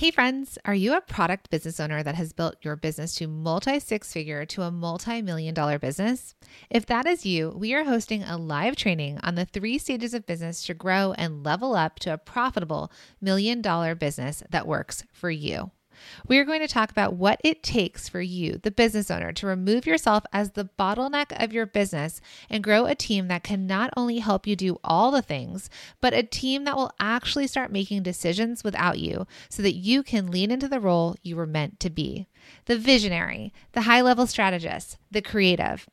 [0.00, 3.78] Hey, friends, are you a product business owner that has built your business to multi
[3.78, 6.34] six figure to a multi million dollar business?
[6.70, 10.24] If that is you, we are hosting a live training on the three stages of
[10.24, 12.90] business to grow and level up to a profitable
[13.20, 15.70] million dollar business that works for you.
[16.26, 19.46] We are going to talk about what it takes for you, the business owner, to
[19.46, 23.90] remove yourself as the bottleneck of your business and grow a team that can not
[23.96, 28.02] only help you do all the things, but a team that will actually start making
[28.02, 31.90] decisions without you so that you can lean into the role you were meant to
[31.90, 32.26] be.
[32.66, 35.88] The visionary, the high level strategist, the creative.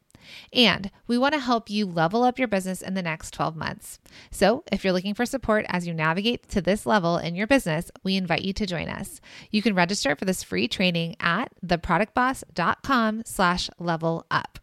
[0.53, 3.99] And we want to help you level up your business in the next 12 months.
[4.31, 7.91] So if you're looking for support as you navigate to this level in your business,
[8.03, 9.21] we invite you to join us.
[9.51, 14.59] You can register for this free training at theproductboss.com slash level up.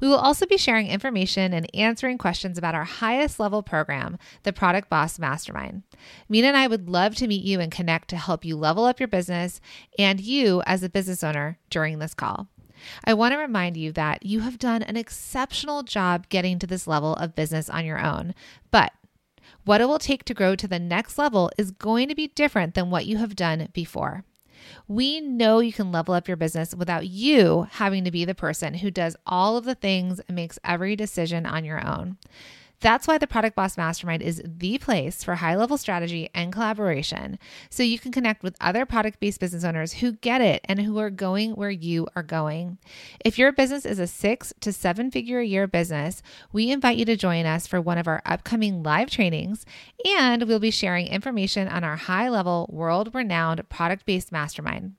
[0.00, 4.52] We will also be sharing information and answering questions about our highest level program, the
[4.52, 5.82] Product Boss Mastermind.
[6.28, 9.00] Minna and I would love to meet you and connect to help you level up
[9.00, 9.60] your business
[9.98, 12.48] and you as a business owner during this call.
[13.04, 16.86] I want to remind you that you have done an exceptional job getting to this
[16.86, 18.34] level of business on your own,
[18.70, 18.92] but
[19.64, 22.74] what it will take to grow to the next level is going to be different
[22.74, 24.24] than what you have done before.
[24.88, 28.74] We know you can level up your business without you having to be the person
[28.74, 32.18] who does all of the things and makes every decision on your own.
[32.84, 37.38] That's why the Product Boss Mastermind is the place for high level strategy and collaboration
[37.70, 40.98] so you can connect with other product based business owners who get it and who
[40.98, 42.76] are going where you are going.
[43.24, 46.20] If your business is a six to seven figure a year business,
[46.52, 49.64] we invite you to join us for one of our upcoming live trainings,
[50.04, 54.92] and we'll be sharing information on our high level, world renowned product based mastermind.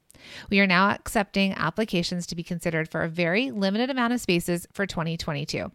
[0.50, 4.66] We are now accepting applications to be considered for a very limited amount of spaces
[4.74, 5.70] for 2022.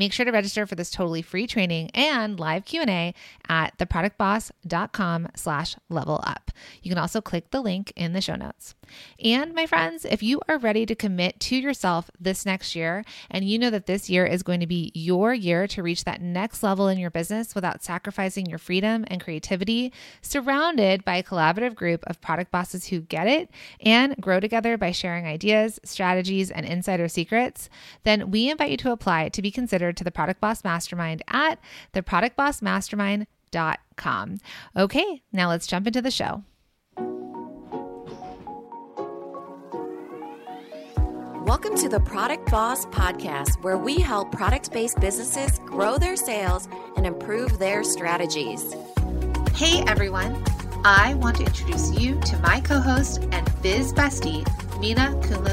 [0.00, 3.12] Make sure to register for this totally free training and live Q&A
[3.50, 6.50] at theproductboss.com slash level up.
[6.82, 8.74] You can also click the link in the show notes.
[9.22, 13.44] And my friends, if you are ready to commit to yourself this next year and
[13.44, 16.62] you know that this year is going to be your year to reach that next
[16.62, 22.02] level in your business without sacrificing your freedom and creativity, surrounded by a collaborative group
[22.06, 23.50] of product bosses who get it
[23.82, 27.68] and grow together by sharing ideas, strategies, and insider secrets,
[28.04, 31.58] then we invite you to apply to be considered to the Product Boss Mastermind at
[31.94, 34.38] theproductbossmastermind.com.
[34.76, 36.44] Okay, now let's jump into the show.
[41.50, 46.68] Welcome to the Product Boss Podcast, where we help product based businesses grow their sales
[46.96, 48.72] and improve their strategies.
[49.54, 50.44] Hey everyone,
[50.84, 54.46] I want to introduce you to my co host and biz bestie,
[54.80, 55.50] Minna Khounlo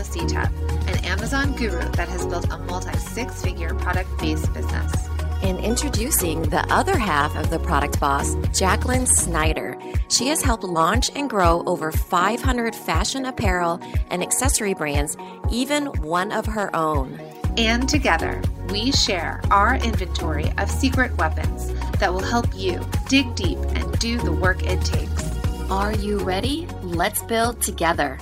[0.88, 5.10] an Amazon guru that has built a multi six figure product based business.
[5.44, 9.78] And introducing the other half of the product boss, Jacqueline Snyder.
[10.08, 15.18] She has helped launch and grow over 500 fashion apparel and accessory brands,
[15.52, 17.20] even one of her own.
[17.57, 22.79] And together, we share our inventory of secret weapons that will help you
[23.09, 25.23] dig deep and do the work it takes.
[25.72, 26.67] Are you ready?
[26.84, 28.19] Let's build together.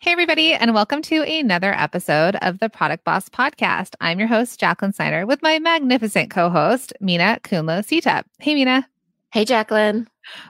[0.00, 3.94] Hey, everybody, and welcome to another episode of the Product Boss Podcast.
[4.02, 8.24] I'm your host, Jacqueline Snyder, with my magnificent co host, Minna Khounlo Sita.
[8.40, 8.86] Hey, Minna.
[9.32, 10.06] Hey, Jacqueline.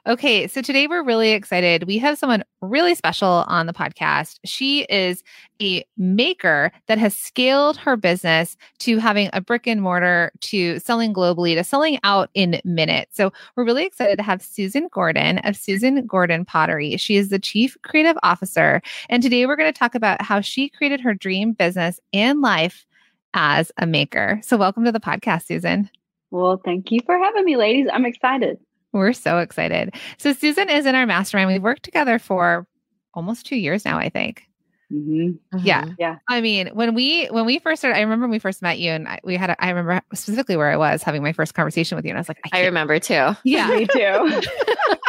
[0.06, 1.84] Okay, so today we're really excited.
[1.84, 4.38] We have someone really special on the podcast.
[4.44, 5.22] She is
[5.60, 11.12] a maker that has scaled her business to having a brick and mortar to selling
[11.12, 13.16] globally to selling out in minutes.
[13.16, 16.96] So we're really excited to have Susan Gordon of Susan Gordon Pottery.
[16.96, 18.82] She is the chief creative officer.
[19.08, 22.86] And today we're going to talk about how she created her dream business and life
[23.34, 24.40] as a maker.
[24.42, 25.90] So welcome to the podcast, Susan.
[26.30, 27.88] Well, thank you for having me, ladies.
[27.92, 28.58] I'm excited.
[28.94, 29.94] We're so excited.
[30.18, 31.50] So Susan is in our mastermind.
[31.50, 32.66] We've worked together for
[33.12, 34.48] almost two years now, I think.
[34.92, 35.58] Mm-hmm.
[35.66, 36.18] Yeah, Yeah.
[36.28, 38.92] I mean, when we when we first started, I remember when we first met you,
[38.92, 39.50] and I, we had.
[39.50, 42.20] A, I remember specifically where I was having my first conversation with you, and I
[42.20, 43.34] was like, I, I remember too.
[43.44, 44.42] yeah, Me too.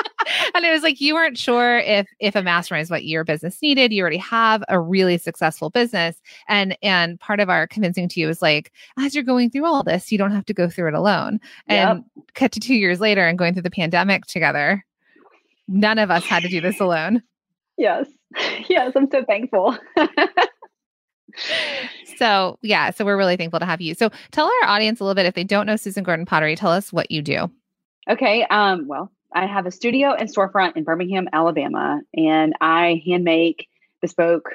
[0.56, 3.62] and it was like you weren't sure if if a mastermind is what your business
[3.62, 3.92] needed.
[3.92, 8.30] You already have a really successful business, and and part of our convincing to you
[8.30, 10.94] is like, as you're going through all this, you don't have to go through it
[10.94, 11.40] alone.
[11.68, 12.04] And
[12.34, 14.84] cut to two years later, and going through the pandemic together,
[15.68, 17.22] none of us had to do this alone.
[17.78, 18.08] yes.
[18.68, 18.92] Yes.
[18.96, 19.78] I'm so thankful.
[22.18, 23.94] So yeah, so we're really thankful to have you.
[23.94, 26.72] So tell our audience a little bit if they don't know Susan Gordon Pottery, tell
[26.72, 27.52] us what you do.
[28.10, 28.46] okay.
[28.46, 33.68] Um, well, I have a studio and storefront in Birmingham, Alabama, and I hand make
[34.02, 34.50] bespoke,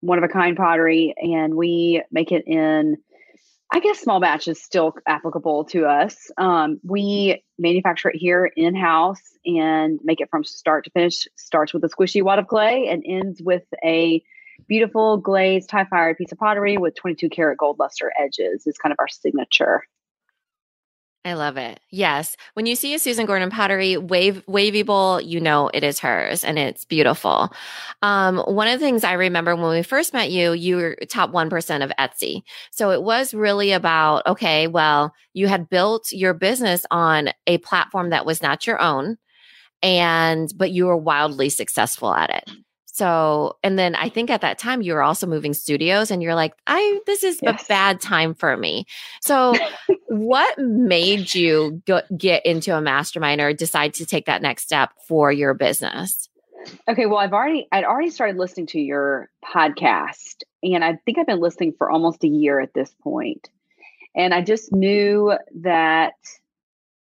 [0.00, 2.98] one of a kind pottery, and we make it in
[3.74, 6.30] I guess small batch is still applicable to us.
[6.36, 11.26] Um, we manufacture it here in house and make it from start to finish.
[11.36, 14.22] Starts with a squishy wad of clay and ends with a
[14.68, 18.66] beautiful glazed high fired piece of pottery with 22 karat gold luster edges.
[18.66, 19.84] Is kind of our signature.
[21.24, 21.78] I love it.
[21.90, 22.36] Yes.
[22.54, 26.42] When you see a Susan Gordon pottery wave wavy bowl, you know it is hers
[26.42, 27.52] and it's beautiful.
[28.02, 31.30] Um, one of the things I remember when we first met you, you were top
[31.30, 32.42] 1% of Etsy.
[32.72, 38.10] So it was really about, okay, well, you had built your business on a platform
[38.10, 39.16] that was not your own
[39.80, 42.50] and but you were wildly successful at it.
[42.92, 46.34] So, and then I think at that time you were also moving studios and you're
[46.34, 47.64] like, I, this is yes.
[47.64, 48.86] a bad time for me.
[49.22, 49.54] So,
[50.08, 54.90] what made you go, get into a mastermind or decide to take that next step
[55.08, 56.28] for your business?
[56.86, 57.06] Okay.
[57.06, 61.40] Well, I've already, I'd already started listening to your podcast and I think I've been
[61.40, 63.48] listening for almost a year at this point.
[64.14, 66.12] And I just knew that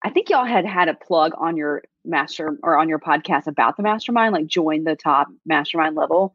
[0.05, 3.77] I think y'all had had a plug on your master or on your podcast about
[3.77, 6.35] the mastermind, like join the top mastermind level.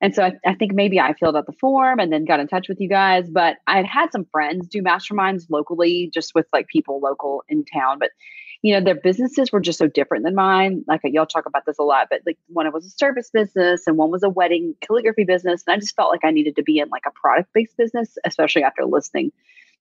[0.00, 2.48] And so I, I, think maybe I filled out the form and then got in
[2.48, 3.30] touch with you guys.
[3.30, 7.64] But I had had some friends do masterminds locally, just with like people local in
[7.64, 7.98] town.
[7.98, 8.10] But
[8.62, 10.84] you know, their businesses were just so different than mine.
[10.88, 13.86] Like uh, y'all talk about this a lot, but like one was a service business
[13.86, 15.62] and one was a wedding calligraphy business.
[15.66, 18.16] And I just felt like I needed to be in like a product based business,
[18.24, 19.32] especially after listening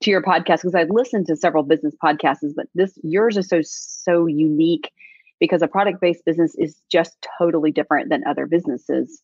[0.01, 3.61] to your podcast because I've listened to several business podcasts, but this yours is so
[3.61, 4.91] so unique
[5.39, 9.21] because a product based business is just totally different than other businesses.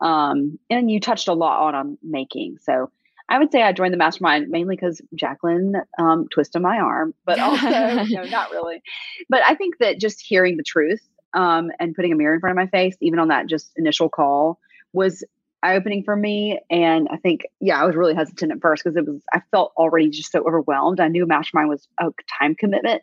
[0.00, 2.58] Um, and you touched a lot on, on making.
[2.62, 2.90] So
[3.28, 7.38] I would say I joined the mastermind mainly because Jacqueline um, twisted my arm, but
[7.40, 8.82] also, no, not really.
[9.28, 11.02] But I think that just hearing the truth
[11.34, 14.08] um, and putting a mirror in front of my face, even on that just initial
[14.08, 14.58] call,
[14.92, 15.24] was
[15.62, 16.60] eye opening for me.
[16.70, 19.72] And I think, yeah, I was really hesitant at first because it was, I felt
[19.76, 21.00] already just so overwhelmed.
[21.00, 22.06] I knew mastermind was a
[22.38, 23.02] time commitment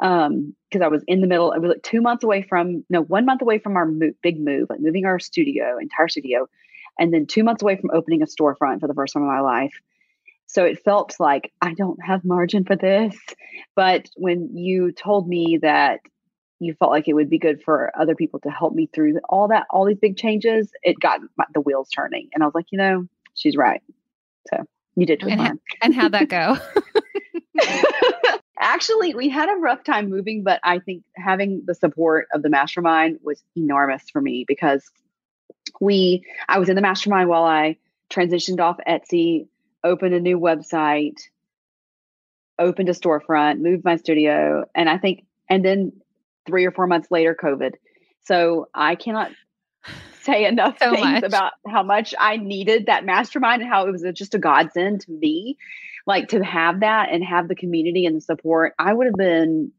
[0.00, 3.02] um because i was in the middle i was like two months away from no
[3.02, 6.46] one month away from our mo- big move like moving our studio entire studio
[7.00, 9.40] and then two months away from opening a storefront for the first time in my
[9.40, 9.72] life.
[10.46, 13.16] So it felt like i don't have margin for this.
[13.74, 16.00] But when you told me that
[16.58, 19.48] you felt like it would be good for other people to help me through all
[19.48, 22.66] that all these big changes it got my, the wheels turning and i was like
[22.70, 23.82] you know she's right.
[24.50, 24.64] So
[24.94, 26.58] you did and, and how'd that go
[28.60, 32.50] Actually, we had a rough time moving, but I think having the support of the
[32.50, 34.84] mastermind was enormous for me because
[35.80, 37.78] we I was in the mastermind while I
[38.10, 39.46] transitioned off Etsy,
[39.82, 41.18] opened a new website,
[42.58, 45.92] opened a storefront, moved my studio, and I think and then
[46.46, 47.74] 3 or 4 months later COVID.
[48.24, 49.30] So, I cannot
[50.20, 51.24] say enough so things much.
[51.24, 55.12] about how much I needed that mastermind and how it was just a godsend to
[55.12, 55.56] me
[56.06, 59.72] like to have that and have the community and the support, I would have been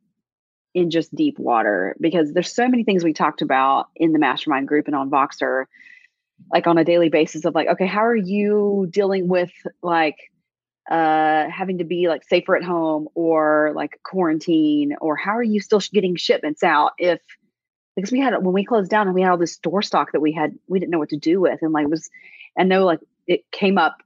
[0.73, 4.67] in just deep water because there's so many things we talked about in the mastermind
[4.67, 5.65] group and on Voxer,
[6.51, 9.51] like on a daily basis of like, okay, how are you dealing with
[9.81, 10.17] like
[10.89, 14.95] uh having to be like safer at home or like quarantine?
[15.01, 17.19] Or how are you still getting shipments out if
[17.95, 20.21] because we had when we closed down and we had all this store stock that
[20.21, 22.09] we had we didn't know what to do with and like was
[22.57, 23.97] and no like it came up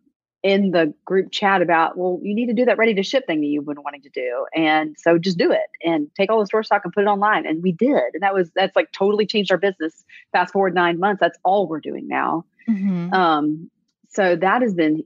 [0.46, 3.42] in the group chat about, well, you need to do that ready to ship thing
[3.42, 4.46] that you've been wanting to do.
[4.56, 7.48] And so just do it and take all the store stock and put it online.
[7.48, 8.14] And we did.
[8.14, 10.06] And that was, that's like totally changed our business.
[10.34, 12.46] Fast forward nine months, that's all we're doing now.
[12.70, 13.12] Mm-hmm.
[13.12, 13.72] Um,
[14.10, 15.04] so that has been,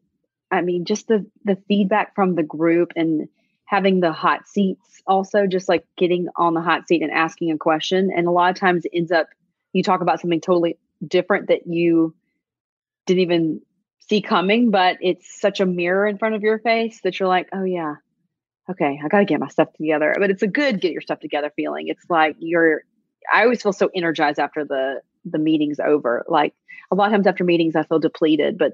[0.51, 3.29] I mean, just the, the feedback from the group and
[3.63, 7.57] having the hot seats also just like getting on the hot seat and asking a
[7.57, 8.11] question.
[8.13, 9.29] And a lot of times it ends up,
[9.71, 12.13] you talk about something totally different that you
[13.05, 13.61] didn't even
[14.09, 17.47] see coming, but it's such a mirror in front of your face that you're like,
[17.53, 17.95] oh yeah,
[18.69, 20.15] okay, I got to get my stuff together.
[20.19, 21.87] But it's a good get your stuff together feeling.
[21.87, 22.83] It's like you're.
[23.31, 26.25] I always feel so energized after the the meeting's over.
[26.27, 26.53] Like
[26.91, 28.73] a lot of times after meetings, I feel depleted, but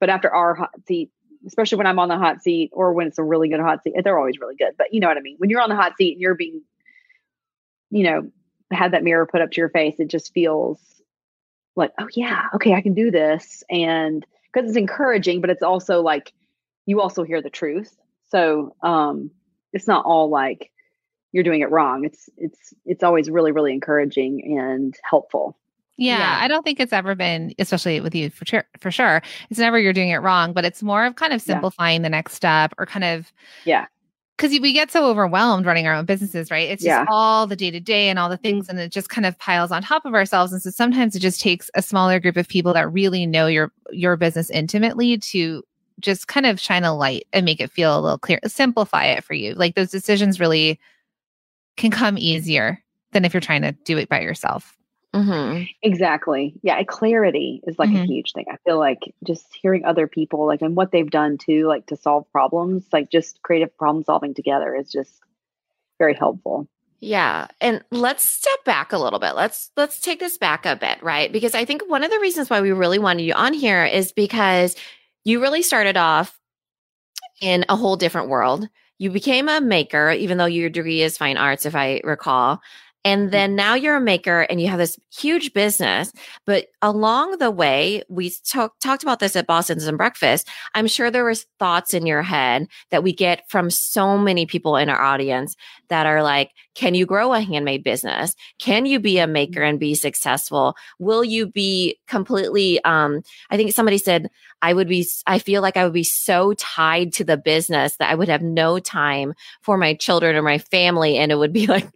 [0.00, 1.10] but after our hot seat,
[1.46, 3.94] especially when I'm on the hot seat or when it's a really good hot seat,
[4.04, 4.72] they're always really good.
[4.76, 5.36] But you know what I mean.
[5.38, 6.62] When you're on the hot seat and you're being,
[7.90, 8.30] you know,
[8.70, 10.78] had that mirror put up to your face, it just feels
[11.74, 14.26] like, oh yeah, okay, I can do this, and
[14.58, 16.32] because it's encouraging, but it's also like
[16.86, 17.96] you also hear the truth.
[18.30, 19.30] So um,
[19.72, 20.70] it's not all like
[21.32, 22.04] you're doing it wrong.
[22.04, 25.56] It's it's it's always really really encouraging and helpful.
[25.96, 28.64] Yeah, yeah, I don't think it's ever been, especially with you for sure.
[28.78, 32.00] For sure, it's never you're doing it wrong, but it's more of kind of simplifying
[32.00, 32.06] yeah.
[32.06, 33.32] the next step or kind of
[33.64, 33.86] yeah
[34.38, 36.70] because we get so overwhelmed running our own businesses, right?
[36.70, 37.04] It's just yeah.
[37.08, 38.42] all the day to day and all the mm-hmm.
[38.42, 40.52] things, and it just kind of piles on top of ourselves.
[40.52, 43.72] And so sometimes it just takes a smaller group of people that really know your
[43.90, 45.64] your business intimately to
[45.98, 49.24] just kind of shine a light and make it feel a little clear, simplify it
[49.24, 49.54] for you.
[49.54, 50.78] Like those decisions really
[51.76, 54.77] can come easier than if you're trying to do it by yourself.
[55.14, 55.64] Mm-hmm.
[55.82, 56.54] Exactly.
[56.62, 56.82] Yeah.
[56.84, 58.02] Clarity is like mm-hmm.
[58.02, 58.44] a huge thing.
[58.50, 61.96] I feel like just hearing other people, like, and what they've done too, like to
[61.96, 65.12] solve problems, like just creative problem solving together is just
[65.98, 66.68] very helpful.
[67.00, 67.46] Yeah.
[67.60, 69.34] And let's step back a little bit.
[69.34, 71.32] Let's let's take this back a bit, right?
[71.32, 74.12] Because I think one of the reasons why we really wanted you on here is
[74.12, 74.74] because
[75.24, 76.38] you really started off
[77.40, 78.68] in a whole different world.
[78.98, 82.60] You became a maker, even though your degree is fine arts, if I recall.
[83.04, 83.30] And mm.
[83.32, 86.12] then now you're a maker and you have this huge business.
[86.46, 90.48] But along the way, we talk, talked about this at Bosses and Breakfast.
[90.74, 94.76] I'm sure there was thoughts in your head that we get from so many people
[94.76, 95.56] in our audience
[95.88, 98.34] that are like, can you grow a handmade business?
[98.58, 100.76] Can you be a maker and be successful?
[100.98, 104.28] Will you be completely, um, I think somebody said,
[104.60, 108.10] I would be, I feel like I would be so tied to the business that
[108.10, 111.16] I would have no time for my children or my family.
[111.16, 111.88] And it would be like,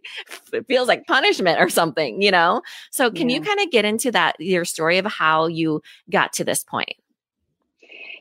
[0.51, 2.61] it feels like punishment or something, you know?
[2.91, 3.37] So can yeah.
[3.37, 6.95] you kind of get into that, your story of how you got to this point?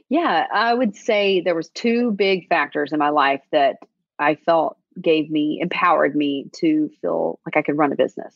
[0.09, 3.76] Yeah, I would say there was two big factors in my life that
[4.19, 8.35] I felt gave me empowered me to feel like I could run a business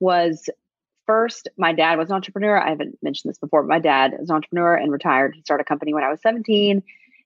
[0.00, 0.48] was
[1.06, 2.60] first my dad was an entrepreneur.
[2.60, 5.34] I haven't mentioned this before, but my dad is an entrepreneur and retired.
[5.34, 6.82] He started a company when I was 17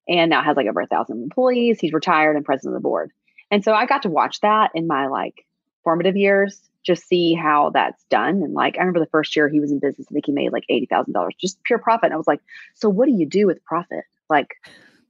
[0.09, 1.81] and now has like over a thousand employees.
[1.81, 3.11] He's retired and president of the board.
[3.51, 5.45] And so I got to watch that in my like
[5.85, 8.43] formative years, just see how that's done.
[8.43, 10.53] And like I remember the first year he was in business, I think he made
[10.53, 12.07] like eighty thousand dollars, just pure profit.
[12.07, 12.41] And I was like,
[12.75, 14.05] so what do you do with profit?
[14.29, 14.49] Like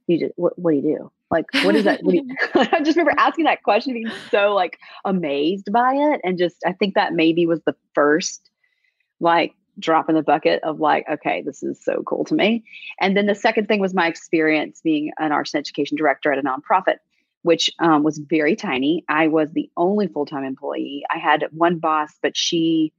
[0.07, 1.11] you just what, what do you do?
[1.33, 2.03] Like, what is that?
[2.03, 6.21] What you, I just remember asking that question, being so like amazed by it.
[6.23, 8.51] And just, I think that maybe was the first
[9.19, 12.63] like drop in the bucket of like, okay, this is so cool to me.
[12.99, 16.37] And then the second thing was my experience being an arts and education director at
[16.37, 16.97] a nonprofit,
[17.43, 19.05] which um, was very tiny.
[19.07, 21.03] I was the only full time employee.
[21.13, 22.91] I had one boss, but she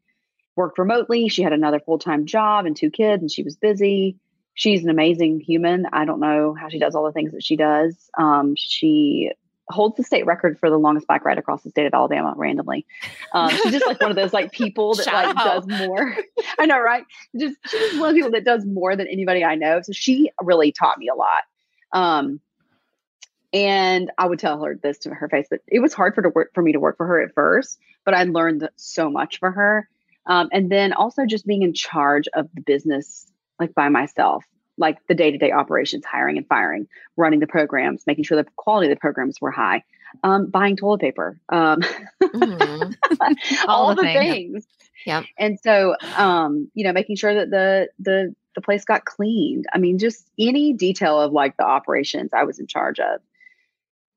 [0.56, 1.28] worked remotely.
[1.28, 4.16] She had another full time job and two kids, and she was busy
[4.54, 5.86] she's an amazing human.
[5.92, 8.08] I don't know how she does all the things that she does.
[8.16, 9.32] Um, she
[9.68, 12.86] holds the state record for the longest bike ride across the state of Alabama randomly.
[13.32, 16.16] Um, she's just like one of those like people that like does more.
[16.58, 17.04] I know, right?
[17.36, 19.80] Just she's one of the people that does more than anybody I know.
[19.82, 21.42] So she really taught me a lot.
[21.92, 22.40] Um,
[23.54, 26.28] and I would tell her this to her face, but it was hard for to
[26.28, 27.78] work for me to work for her at first.
[28.04, 29.88] But I learned so much for her.
[30.26, 33.30] Um, and then also just being in charge of the business
[33.60, 34.44] like by myself,
[34.76, 38.50] like the day to day operations, hiring and firing, running the programs, making sure the
[38.56, 39.84] quality of the programs were high,
[40.24, 41.80] um, buying toilet paper, um,
[42.20, 42.92] mm-hmm.
[43.68, 44.16] all, all, the, things.
[44.16, 44.66] things.
[45.06, 45.22] Yeah.
[45.38, 49.66] And so, um, you know, making sure that the, the, the place got cleaned.
[49.72, 53.20] I mean, just any detail of like the operations I was in charge of.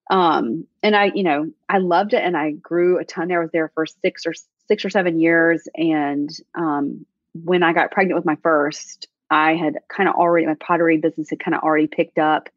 [0.09, 3.27] Um, and I, you know, I loved it and I grew a ton.
[3.27, 3.39] There.
[3.39, 4.33] I was there for six or
[4.67, 5.67] six or seven years.
[5.75, 10.55] And um, when I got pregnant with my first, I had kind of already, my
[10.55, 12.49] pottery business had kind of already picked up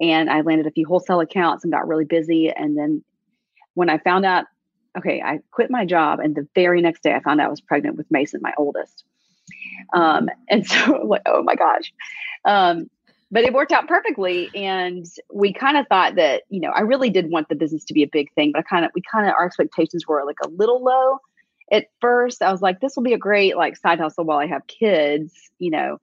[0.00, 2.50] and I landed a few wholesale accounts and got really busy.
[2.50, 3.02] And then
[3.74, 4.46] when I found out,
[4.96, 6.20] okay, I quit my job.
[6.20, 9.04] And the very next day I found out I was pregnant with Mason, my oldest.
[9.92, 11.92] Um, and so like, oh my gosh.
[12.44, 12.90] Um,
[13.30, 14.50] but it worked out perfectly.
[14.54, 17.94] And we kind of thought that, you know, I really did want the business to
[17.94, 20.38] be a big thing, but I kind of, we kind of, our expectations were like
[20.44, 21.18] a little low
[21.72, 22.42] at first.
[22.42, 25.32] I was like, this will be a great like side hustle while I have kids,
[25.58, 25.98] you know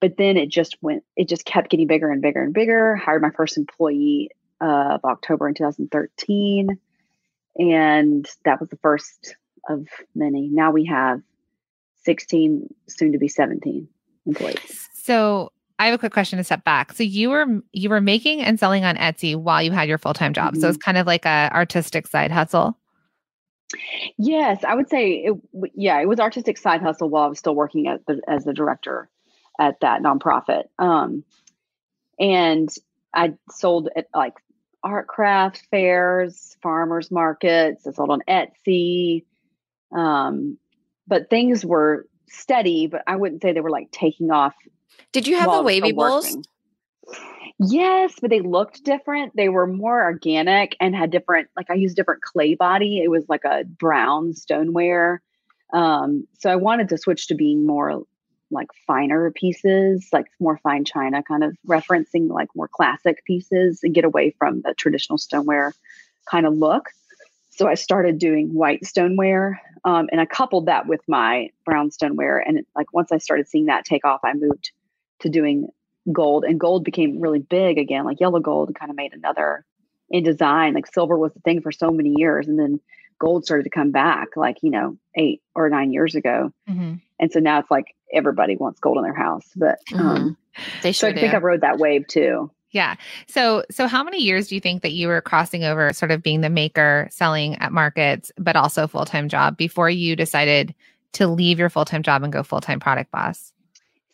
[0.00, 3.22] but then it just went it just kept getting bigger and bigger and bigger hired
[3.22, 4.30] my first employee
[4.60, 6.78] of october in 2013
[7.56, 9.36] and that was the first
[9.68, 11.20] of many now we have
[12.04, 13.86] 16 soon to be 17
[14.26, 16.92] employees so I have a quick question to step back.
[16.92, 20.12] So you were you were making and selling on Etsy while you had your full
[20.12, 20.52] time job.
[20.52, 20.60] Mm-hmm.
[20.60, 22.76] So it's kind of like a artistic side hustle.
[24.18, 25.34] Yes, I would say it,
[25.74, 28.52] yeah, it was artistic side hustle while I was still working at the, as the
[28.52, 29.08] director
[29.58, 30.64] at that nonprofit.
[30.78, 31.24] Um,
[32.18, 32.68] and
[33.14, 34.34] I sold at like
[34.82, 37.86] art craft fairs, farmers markets.
[37.86, 39.24] I sold on Etsy.
[39.92, 40.58] Um,
[41.06, 44.54] but things were steady, but I wouldn't say they were like taking off.
[45.12, 46.36] Did you have the wavy bowls?
[47.58, 49.36] Yes, but they looked different.
[49.36, 53.02] They were more organic and had different, like I used different clay body.
[53.02, 55.20] It was like a brown stoneware.
[55.72, 58.02] Um, so I wanted to switch to being more
[58.50, 63.94] like finer pieces, like more fine china, kind of referencing like more classic pieces and
[63.94, 65.74] get away from the traditional stoneware
[66.30, 66.88] kind of look.
[67.50, 72.38] So I started doing white stoneware um, and I coupled that with my brown stoneware.
[72.38, 74.72] And it, like once I started seeing that take off, I moved
[75.20, 75.68] to doing
[76.12, 79.64] gold and gold became really big again, like yellow gold kind of made another
[80.08, 80.74] in design.
[80.74, 82.48] Like silver was the thing for so many years.
[82.48, 82.80] And then
[83.18, 86.52] gold started to come back like, you know, eight or nine years ago.
[86.68, 86.94] Mm-hmm.
[87.18, 89.46] And so now it's like everybody wants gold in their house.
[89.54, 90.06] But mm-hmm.
[90.06, 90.36] um,
[90.82, 91.20] they sure so I do.
[91.20, 92.50] think I rode that wave too.
[92.72, 92.94] Yeah.
[93.26, 96.22] So so how many years do you think that you were crossing over sort of
[96.22, 100.74] being the maker, selling at markets, but also full-time job before you decided
[101.12, 103.52] to leave your full-time job and go full-time product boss?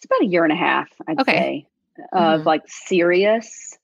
[0.06, 1.32] It's about a year and a half, I'd okay.
[1.32, 1.68] say,
[2.12, 2.46] of mm-hmm.
[2.46, 3.76] like serious,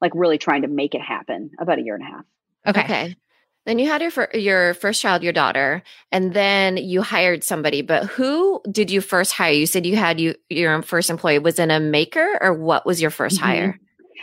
[0.00, 1.52] like really trying to make it happen.
[1.60, 2.24] About a year and a half.
[2.66, 2.80] Okay.
[2.82, 3.16] Okay.
[3.64, 7.82] Then you had your fir- your first child, your daughter, and then you hired somebody.
[7.82, 9.52] But who did you first hire?
[9.52, 11.38] You said you had you your first employee.
[11.38, 13.44] Was in a maker or what was your 1st mm-hmm.
[13.44, 13.80] hire?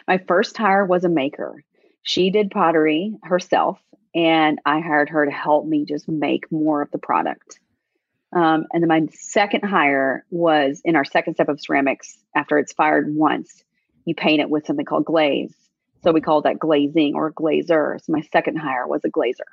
[0.10, 1.64] My first hire was a maker.
[2.04, 3.80] She did pottery herself,
[4.14, 7.60] and I hired her to help me just make more of the product.
[8.36, 12.18] Um, and then my second hire was in our second step of ceramics.
[12.36, 13.64] After it's fired once,
[14.04, 15.56] you paint it with something called glaze.
[16.04, 18.00] So we call that glazing or glazer.
[18.04, 19.48] So my second hire was a glazer.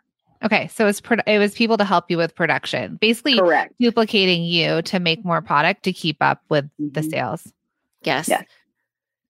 [0.44, 3.72] Okay, so it's pro- it was people to help you with production, basically Correct.
[3.78, 6.88] duplicating you to make more product to keep up with mm-hmm.
[6.90, 7.52] the sales.
[8.02, 8.28] Yes.
[8.28, 8.44] yes.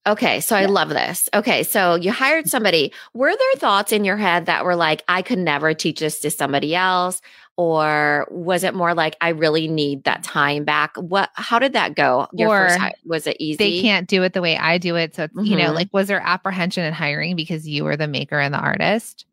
[0.04, 1.28] Okay, so I love this.
[1.32, 2.92] Okay, so you hired somebody.
[3.14, 6.30] Were there thoughts in your head that were like, I could never teach this to
[6.30, 7.20] somebody else?
[7.58, 10.96] Or was it more like, I really need that time back?
[10.96, 12.26] What, how did that go?
[12.32, 13.56] Your or first, was it easy?
[13.56, 15.14] They can't do it the way I do it.
[15.14, 15.44] So, mm-hmm.
[15.44, 15.74] you know, mm-hmm.
[15.74, 19.26] like, was there apprehension in hiring because you were the maker and the artist?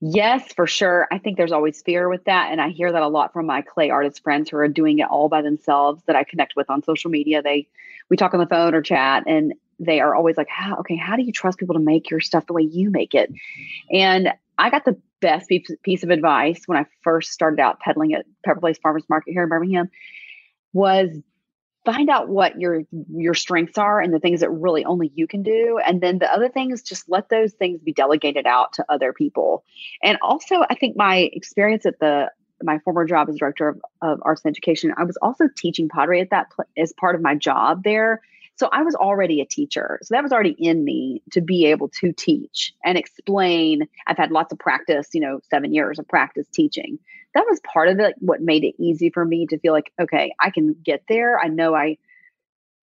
[0.00, 1.06] Yes, for sure.
[1.12, 2.50] I think there's always fear with that.
[2.50, 5.08] And I hear that a lot from my clay artist friends who are doing it
[5.08, 7.40] all by themselves that I connect with on social media.
[7.40, 7.68] They,
[8.10, 11.16] we talk on the phone or chat, and they are always like, how, okay, how
[11.16, 13.32] do you trust people to make your stuff the way you make it?
[13.90, 15.50] And I got the best
[15.82, 19.42] piece of advice when I first started out peddling at Pepper Place Farmers Market here
[19.42, 19.90] in Birmingham
[20.72, 21.08] was
[21.84, 22.82] find out what your
[23.14, 25.78] your strengths are and the things that really only you can do.
[25.84, 29.64] And then the other things just let those things be delegated out to other people.
[30.02, 32.30] And also i think my experience at the
[32.62, 36.20] my former job as director of, of arts and education i was also teaching pottery
[36.20, 38.20] at that pl- as part of my job there
[38.56, 39.98] so I was already a teacher.
[40.02, 43.88] So that was already in me to be able to teach and explain.
[44.06, 46.98] I've had lots of practice, you know, seven years of practice teaching.
[47.34, 50.34] That was part of it, what made it easy for me to feel like, okay,
[50.38, 51.38] I can get there.
[51.38, 51.98] I know I,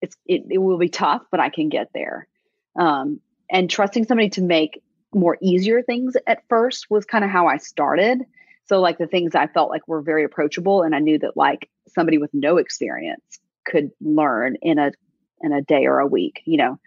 [0.02, 2.26] it's, it, it will be tough, but I can get there.
[2.74, 4.83] Um, and trusting somebody to make
[5.14, 8.22] more easier things at first was kind of how I started.
[8.66, 11.68] So like the things I felt like were very approachable and I knew that like
[11.88, 14.92] somebody with no experience could learn in a
[15.40, 16.79] in a day or a week, you know.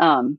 [0.00, 0.38] Um,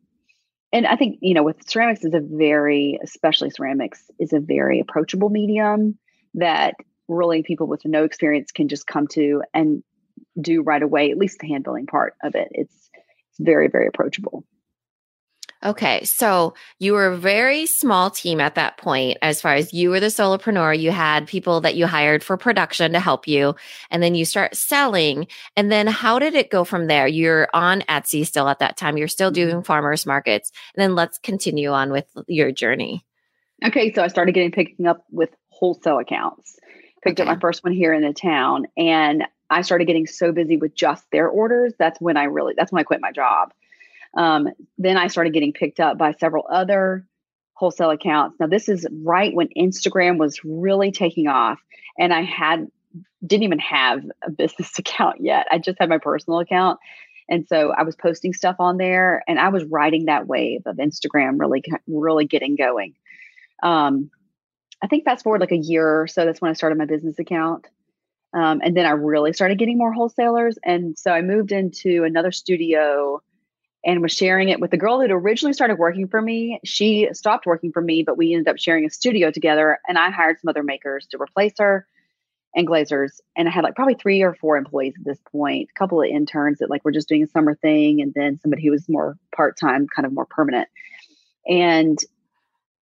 [0.72, 4.80] and I think, you know, with ceramics is a very, especially ceramics is a very
[4.80, 5.98] approachable medium
[6.34, 6.76] that
[7.08, 9.84] really people with no experience can just come to and
[10.40, 12.50] do right away, at least the hand building part of it.
[12.52, 12.90] It's,
[13.30, 14.44] it's very, very approachable.
[15.66, 16.04] Okay.
[16.04, 20.00] So you were a very small team at that point, as far as you were
[20.00, 20.80] the solopreneur.
[20.80, 23.56] You had people that you hired for production to help you,
[23.90, 25.28] and then you start selling.
[25.58, 27.08] And then how did it go from there?
[27.08, 28.96] You're on Etsy still at that time.
[28.96, 29.50] You're still mm-hmm.
[29.50, 30.52] doing farmers markets.
[30.76, 33.04] And then let's continue on with your journey.
[33.66, 33.92] Okay.
[33.92, 36.60] So I started getting picking up with wholesale accounts.
[37.04, 37.28] Picked okay.
[37.28, 38.68] up my first one here in the town.
[38.78, 41.74] And I started getting so busy with just their orders.
[41.80, 43.52] That's when I really, that's when I quit my job
[44.16, 44.48] um,
[44.78, 47.06] then I started getting picked up by several other
[47.54, 48.38] wholesale accounts.
[48.40, 51.60] Now, this is right when Instagram was really taking off,
[51.98, 52.68] and I had
[53.26, 55.48] didn't even have a business account yet.
[55.52, 56.80] I just had my personal account.
[57.28, 60.78] And so I was posting stuff on there and I was riding that wave of
[60.78, 62.94] Instagram really, really getting going.
[63.64, 64.12] Um,
[64.84, 67.18] I think fast forward like a year or so, that's when I started my business
[67.18, 67.66] account.
[68.34, 70.60] Um, and then I really started getting more wholesalers.
[70.64, 73.22] And so I moved into another studio
[73.86, 76.60] and was sharing it with the girl that originally started working for me.
[76.64, 79.80] She stopped working for me, but we ended up sharing a studio together.
[79.88, 81.86] And I hired some other makers to replace her
[82.56, 83.20] and glazers.
[83.38, 86.08] And I had like probably three or four employees at this point, a couple of
[86.08, 89.18] interns that like were just doing a summer thing, and then somebody who was more
[89.36, 90.68] part time, kind of more permanent.
[91.48, 92.00] And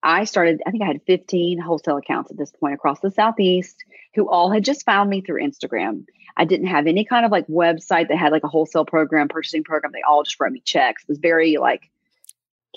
[0.03, 3.83] I started, I think I had 15 wholesale accounts at this point across the Southeast
[4.15, 6.05] who all had just found me through Instagram.
[6.35, 9.63] I didn't have any kind of like website that had like a wholesale program, purchasing
[9.63, 9.91] program.
[9.93, 11.03] They all just wrote me checks.
[11.03, 11.89] It was very like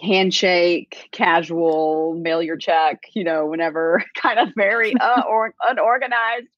[0.03, 6.49] handshake, casual, mail your check, you know, whenever kind of very uh, or unorganized.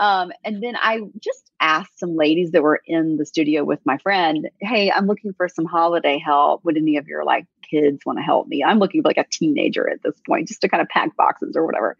[0.00, 3.98] Um, and then I just asked some ladies that were in the studio with my
[3.98, 6.64] friend, Hey, I'm looking for some holiday help.
[6.64, 8.64] Would any of your like kids want to help me?
[8.64, 11.54] I'm looking for like a teenager at this point, just to kind of pack boxes
[11.56, 11.96] or whatever.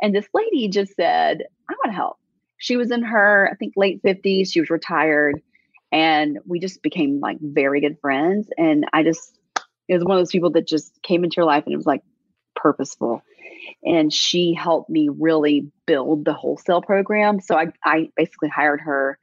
[0.00, 2.18] And this lady just said, I want to help.
[2.58, 4.52] She was in her, I think, late 50s.
[4.52, 5.40] She was retired.
[5.92, 8.48] and we just became like very good friends.
[8.58, 9.38] And I just,
[9.88, 11.86] it was one of those people that just came into your life and it was
[11.86, 12.02] like
[12.56, 13.22] purposeful.
[13.84, 17.40] And she helped me really build the wholesale program.
[17.40, 19.18] So I, I basically hired her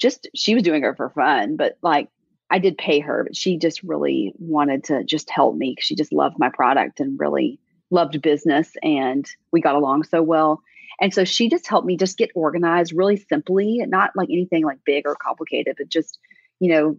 [0.00, 2.08] just, she was doing it for fun, but like
[2.50, 5.76] I did pay her, but she just really wanted to just help me.
[5.78, 8.72] She just loved my product and really loved business.
[8.82, 10.62] And we got along so well.
[11.02, 14.78] And so she just helped me just get organized really simply, not like anything like
[14.84, 16.20] big or complicated, but just,
[16.60, 16.96] you know,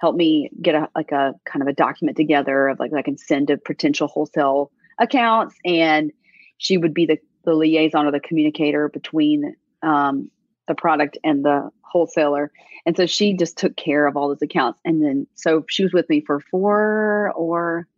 [0.00, 3.18] help me get a like a kind of a document together of like I can
[3.18, 4.70] send to potential wholesale
[5.00, 5.56] accounts.
[5.64, 6.12] And
[6.58, 10.30] she would be the, the liaison or the communicator between um,
[10.68, 12.52] the product and the wholesaler.
[12.86, 14.78] And so she just took care of all those accounts.
[14.84, 17.88] And then so she was with me for four or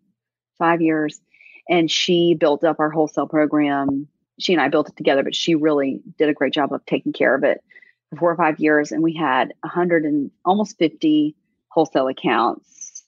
[0.58, 1.20] five years
[1.68, 5.54] and she built up our wholesale program she and I built it together, but she
[5.54, 7.62] really did a great job of taking care of it
[8.10, 8.92] for four or five years.
[8.92, 11.34] And we had a hundred and almost 50
[11.68, 13.04] wholesale accounts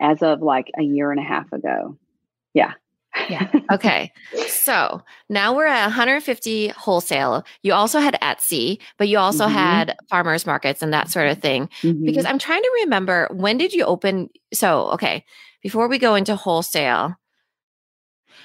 [0.00, 1.96] as of like a year and a half ago.
[2.54, 2.72] Yeah.
[3.28, 3.50] Yeah.
[3.72, 4.12] Okay.
[4.46, 7.44] so now we're at 150 wholesale.
[7.62, 9.54] You also had Etsy, but you also mm-hmm.
[9.54, 11.68] had farmers markets and that sort of thing.
[11.82, 12.04] Mm-hmm.
[12.04, 14.30] Because I'm trying to remember when did you open?
[14.54, 15.24] So, okay,
[15.62, 17.16] before we go into wholesale,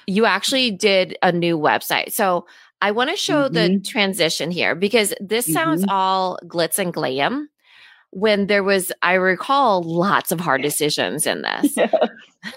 [0.06, 2.12] you actually did a new website.
[2.12, 2.46] So
[2.80, 3.54] I want to show mm-hmm.
[3.54, 5.54] the transition here because this mm-hmm.
[5.54, 7.48] sounds all glitz and glam
[8.10, 11.78] when there was, I recall, lots of hard decisions in this.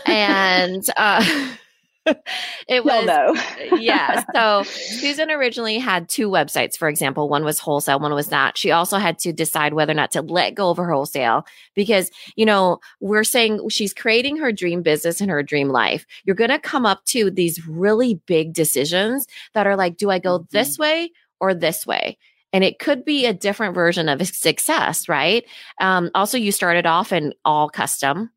[0.06, 1.48] and uh,
[2.68, 3.36] it was no.
[3.78, 4.24] yeah.
[4.34, 7.30] So Susan originally had two websites, for example.
[7.30, 8.58] One was wholesale, one was not.
[8.58, 12.12] She also had to decide whether or not to let go of her wholesale because,
[12.36, 16.06] you know, we're saying she's creating her dream business and her dream life.
[16.24, 20.20] You're going to come up to these really big decisions that are like, do I
[20.20, 20.58] go mm-hmm.
[20.58, 22.18] this way or this way?
[22.54, 25.44] And it could be a different version of success, right?
[25.82, 28.30] Um, also, you started off in all custom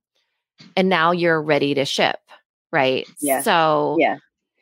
[0.76, 2.18] and now you're ready to ship
[2.72, 3.06] right?
[3.20, 3.42] Yeah.
[3.42, 4.18] So yeah.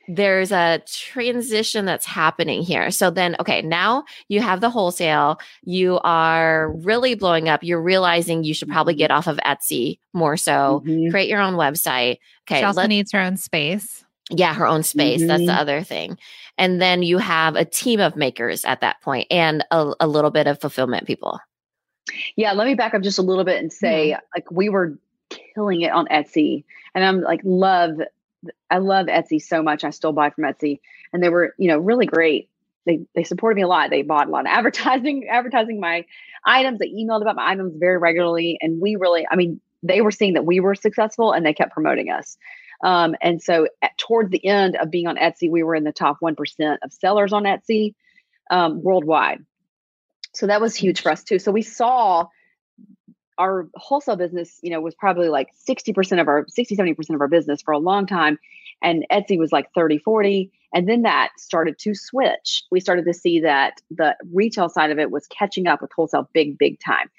[0.08, 2.90] there's a transition that's happening here.
[2.90, 5.38] So then, okay, now you have the wholesale.
[5.62, 7.62] You are really blowing up.
[7.62, 11.10] You're realizing you should probably get off of Etsy more so, mm-hmm.
[11.10, 12.18] create your own website.
[12.48, 12.60] Okay.
[12.60, 14.04] She also let, needs her own space.
[14.30, 15.20] Yeah, her own space.
[15.20, 15.28] Mm-hmm.
[15.28, 15.60] That's the mm-hmm.
[15.60, 16.18] other thing.
[16.58, 20.30] And then you have a team of makers at that point and a, a little
[20.30, 21.38] bit of fulfillment people.
[22.36, 24.24] Yeah, let me back up just a little bit and say, mm-hmm.
[24.34, 24.96] like, we were
[25.54, 26.64] killing it on Etsy.
[26.96, 28.00] And I'm like, love,
[28.70, 29.84] I love Etsy so much.
[29.84, 30.80] I still buy from Etsy.
[31.12, 32.48] And they were, you know, really great.
[32.86, 33.90] They, they supported me a lot.
[33.90, 36.06] They bought a lot of advertising, advertising my
[36.44, 36.78] items.
[36.78, 38.56] They emailed about my items very regularly.
[38.62, 41.74] And we really, I mean, they were seeing that we were successful and they kept
[41.74, 42.38] promoting us.
[42.82, 45.92] Um, and so at, towards the end of being on Etsy, we were in the
[45.92, 47.94] top 1% of sellers on Etsy
[48.50, 49.44] um, worldwide.
[50.32, 51.38] So that was huge for us too.
[51.38, 52.28] So we saw
[53.38, 57.28] our wholesale business, you know, was probably like 60% of our 60, 70% of our
[57.28, 58.38] business for a long time.
[58.82, 60.50] And Etsy was like 30, 40.
[60.74, 62.64] And then that started to switch.
[62.70, 66.28] We started to see that the retail side of it was catching up with wholesale
[66.32, 67.10] big, big time.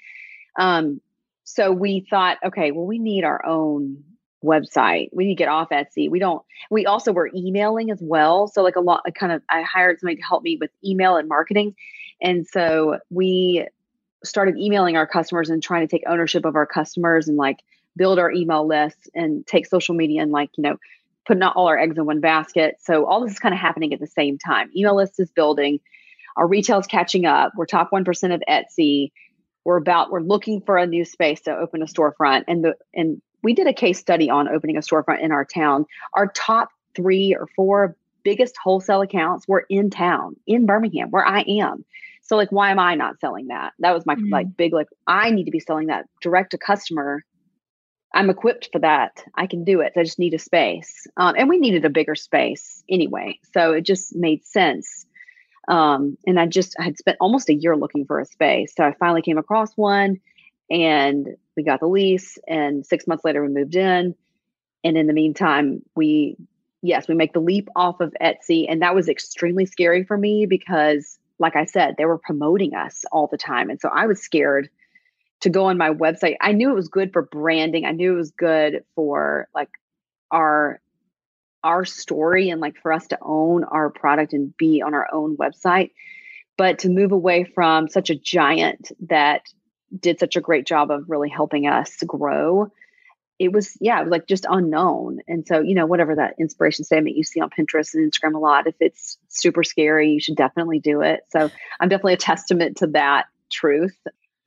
[0.58, 1.00] Um,
[1.44, 4.04] so we thought, okay, well, we need our own
[4.44, 5.08] website.
[5.12, 6.10] We need to get off Etsy.
[6.10, 8.46] We don't, we also were emailing as well.
[8.48, 11.16] So like a lot, I kind of, I hired somebody to help me with email
[11.16, 11.74] and marketing.
[12.20, 13.66] And so we
[14.24, 17.58] started emailing our customers and trying to take ownership of our customers and like
[17.96, 20.76] build our email lists and take social media and like you know
[21.26, 22.76] put not all our eggs in one basket.
[22.80, 24.70] So all this is kind of happening at the same time.
[24.74, 25.78] Email list is building.
[26.36, 27.52] Our retail is catching up.
[27.54, 29.10] We're top 1% of etsy.
[29.64, 32.44] We're about we're looking for a new space to open a storefront.
[32.48, 35.84] And the and we did a case study on opening a storefront in our town.
[36.14, 41.40] Our top three or four biggest wholesale accounts were in town in birmingham where i
[41.40, 41.84] am
[42.28, 43.72] so like, why am I not selling that?
[43.78, 44.30] That was my mm-hmm.
[44.30, 47.24] like big like I need to be selling that direct to customer.
[48.14, 49.22] I'm equipped for that.
[49.34, 49.92] I can do it.
[49.96, 53.38] I just need a space, um, and we needed a bigger space anyway.
[53.54, 55.06] So it just made sense.
[55.68, 58.74] Um, and I just I had spent almost a year looking for a space.
[58.76, 60.20] So I finally came across one,
[60.70, 62.38] and we got the lease.
[62.46, 64.14] And six months later, we moved in.
[64.84, 66.36] And in the meantime, we
[66.82, 70.46] yes, we make the leap off of Etsy, and that was extremely scary for me
[70.46, 73.70] because like I said, they were promoting us all the time.
[73.70, 74.68] And so I was scared
[75.40, 76.36] to go on my website.
[76.40, 77.84] I knew it was good for branding.
[77.84, 79.70] I knew it was good for like
[80.30, 80.80] our
[81.64, 85.36] our story and like for us to own our product and be on our own
[85.36, 85.90] website.
[86.56, 89.42] But to move away from such a giant that
[89.98, 92.70] did such a great job of really helping us grow
[93.38, 96.84] it was yeah it was like just unknown and so you know whatever that inspiration
[96.84, 100.36] statement you see on pinterest and instagram a lot if it's super scary you should
[100.36, 103.96] definitely do it so i'm definitely a testament to that truth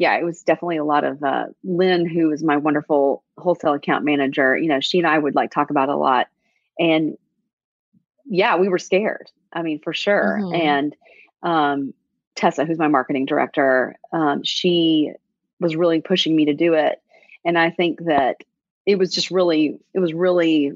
[0.02, 4.04] yeah, it was definitely a lot of uh, Lynn, who is my wonderful wholesale account
[4.04, 4.58] manager.
[4.58, 6.26] You know, she and I would like talk about a lot,
[6.80, 7.20] and
[8.26, 9.30] yeah, we were scared.
[9.54, 10.40] I mean, for sure.
[10.42, 10.56] Mm-hmm.
[10.56, 10.96] And
[11.44, 11.94] um,
[12.34, 15.12] Tessa, who's my marketing director, um, she
[15.60, 17.00] was really pushing me to do it,
[17.46, 18.38] and I think that
[18.86, 20.74] it was just really, it was really,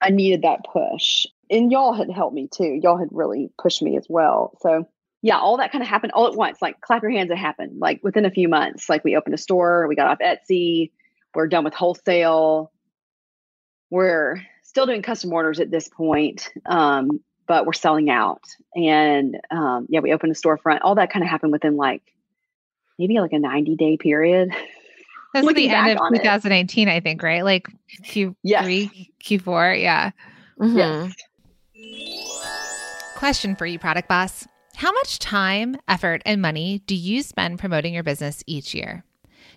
[0.00, 2.80] I needed that push, and y'all had helped me too.
[2.82, 4.56] Y'all had really pushed me as well.
[4.60, 4.88] So
[5.22, 6.60] yeah, all that kind of happened all at once.
[6.60, 7.78] Like clap your hands, it happened.
[7.78, 8.88] Like within a few months.
[8.88, 10.90] Like we opened a store, we got off Etsy,
[11.34, 12.72] we're done with wholesale.
[13.90, 18.42] We're still doing custom orders at this point, um, but we're selling out.
[18.74, 20.80] And um, yeah, we opened a storefront.
[20.82, 22.02] All that kind of happened within like
[22.98, 24.50] maybe like a 90 day period.
[25.32, 26.92] That's the end of 2018, it.
[26.92, 27.44] I think, right?
[27.44, 27.66] Like
[28.04, 28.64] Q3, yes.
[29.22, 29.80] Q4.
[29.80, 30.10] Yeah.
[30.60, 31.10] Mm-hmm.
[31.74, 33.12] Yes.
[33.16, 34.46] Question for you, product boss.
[34.74, 39.04] How much time, effort, and money do you spend promoting your business each year?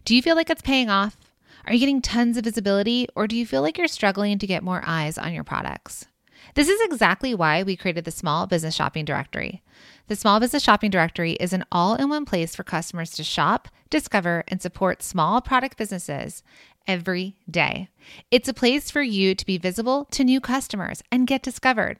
[0.03, 1.17] Do you feel like it's paying off?
[1.65, 4.61] Are you getting tons of visibility, or do you feel like you're struggling to get
[4.61, 6.05] more eyes on your products?
[6.53, 9.63] This is exactly why we created the Small Business Shopping Directory.
[10.07, 13.69] The Small Business Shopping Directory is an all in one place for customers to shop,
[13.89, 16.43] discover, and support small product businesses
[16.85, 17.89] every day.
[18.29, 21.97] It's a place for you to be visible to new customers and get discovered.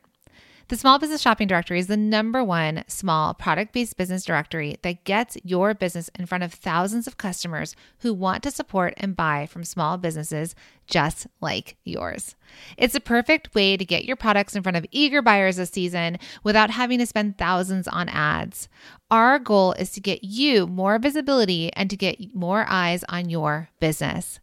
[0.68, 5.04] The Small Business Shopping Directory is the number one small product based business directory that
[5.04, 9.46] gets your business in front of thousands of customers who want to support and buy
[9.46, 10.56] from small businesses
[10.88, 12.36] just like yours.
[12.78, 16.18] It's a perfect way to get your products in front of eager buyers this season
[16.44, 18.68] without having to spend thousands on ads.
[19.12, 23.70] Our goal is to get you more visibility and to get more eyes on your
[23.80, 24.40] business.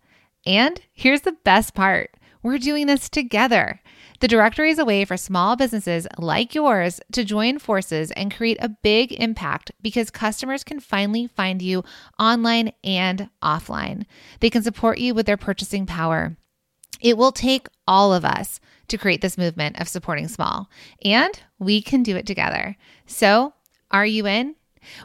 [0.47, 3.81] And here's the best part we're doing this together.
[4.23, 8.57] The directory is a way for small businesses like yours to join forces and create
[8.61, 11.83] a big impact because customers can finally find you
[12.21, 14.05] online and offline.
[14.39, 16.37] They can support you with their purchasing power.
[17.01, 20.71] It will take all of us to create this movement of supporting small,
[21.05, 22.77] and we can do it together.
[23.07, 23.55] So,
[23.91, 24.55] are you in?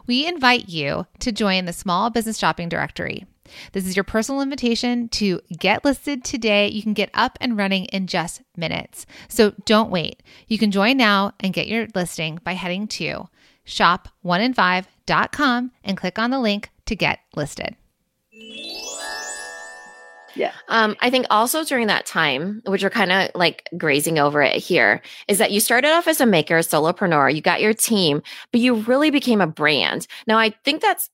[0.06, 3.26] We invite you to join the Small Business Shopping Directory.
[3.72, 6.68] This is your personal invitation to get listed today.
[6.68, 9.06] You can get up and running in just minutes.
[9.28, 10.24] So don't wait.
[10.48, 13.28] You can join now and get your listing by heading to
[13.66, 17.76] shop1in5.com and click on the link to get listed.
[20.38, 20.54] Yeah.
[20.68, 24.56] Um, I think also during that time, which we're kind of like grazing over it
[24.56, 28.22] here, is that you started off as a maker, a solopreneur, you got your team,
[28.52, 30.06] but you really became a brand.
[30.28, 31.10] Now, I think that's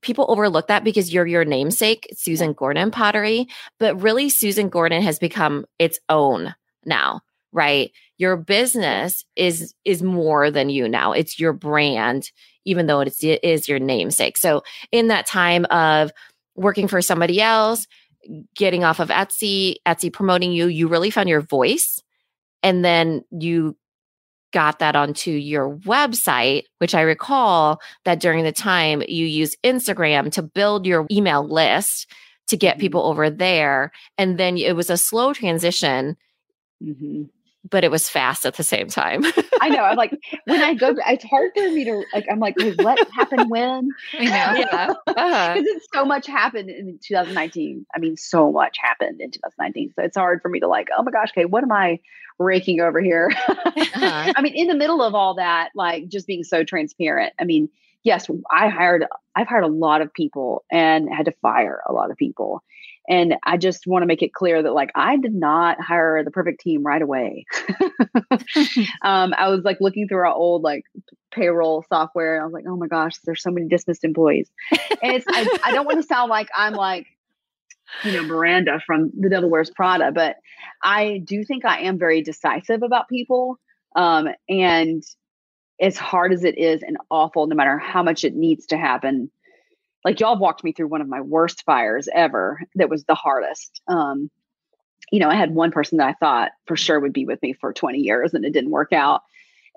[0.00, 3.46] people overlook that because you're your namesake, Susan Gordon Pottery,
[3.78, 7.20] but really Susan Gordon has become its own now,
[7.52, 7.90] right?
[8.18, 11.12] Your business is is more than you now.
[11.12, 12.30] It's your brand,
[12.64, 14.36] even though it's, it is your namesake.
[14.36, 14.62] So
[14.92, 16.10] in that time of
[16.54, 17.86] working for somebody else,
[18.54, 22.02] getting off of Etsy, Etsy promoting you, you really found your voice.
[22.62, 23.76] And then you
[24.52, 30.32] got that onto your website, which I recall that during the time you use Instagram
[30.32, 32.10] to build your email list
[32.48, 32.80] to get mm-hmm.
[32.80, 33.92] people over there.
[34.18, 36.16] And then it was a slow transition.
[36.82, 37.24] Mm-hmm
[37.68, 39.24] but it was fast at the same time.
[39.60, 39.82] I know.
[39.82, 42.26] I'm like, when I go, it's hard for me to like.
[42.30, 43.90] I'm like, what happened when?
[44.14, 44.30] I know.
[44.30, 45.78] Yeah, because uh-huh.
[45.92, 47.86] so much happened in 2019.
[47.94, 49.92] I mean, so much happened in 2019.
[49.94, 52.00] So it's hard for me to like, oh my gosh, okay, what am I
[52.38, 53.30] raking over here?
[53.48, 54.32] uh-huh.
[54.36, 57.34] I mean, in the middle of all that, like just being so transparent.
[57.38, 57.68] I mean,
[58.04, 59.04] yes, I hired.
[59.36, 62.62] I've hired a lot of people and had to fire a lot of people
[63.08, 66.30] and I just want to make it clear that like I did not hire the
[66.30, 67.46] perfect team right away.
[69.02, 70.84] um, I was like looking through our old like
[71.30, 74.50] payroll software and I was like, oh my gosh, there's so many dismissed employees.
[74.70, 77.06] And it's I, I don't want to sound like I'm like,
[78.04, 80.36] you know, Miranda from The Devil Wears Prada, but
[80.82, 83.58] I do think I am very decisive about people.
[83.96, 85.02] Um, and
[85.80, 89.30] as hard as it is and awful, no matter how much it needs to happen,
[90.04, 93.80] like y'all walked me through one of my worst fires ever that was the hardest
[93.88, 94.30] um
[95.10, 97.52] you know i had one person that i thought for sure would be with me
[97.52, 99.22] for 20 years and it didn't work out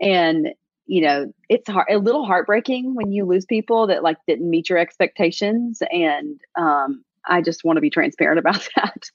[0.01, 0.49] and
[0.85, 4.69] you know it's hard, a little heartbreaking when you lose people that like didn't meet
[4.69, 9.09] your expectations and um i just want to be transparent about that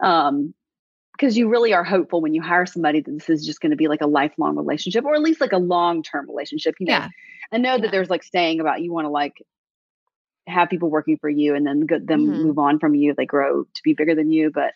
[0.00, 0.54] um
[1.12, 3.76] because you really are hopeful when you hire somebody that this is just going to
[3.76, 7.08] be like a lifelong relationship or at least like a long-term relationship you know yeah.
[7.52, 7.82] i know yeah.
[7.82, 9.40] that there's like saying about you want to like
[10.46, 12.42] have people working for you and then go, them mm-hmm.
[12.42, 14.72] move on from you they grow to be bigger than you but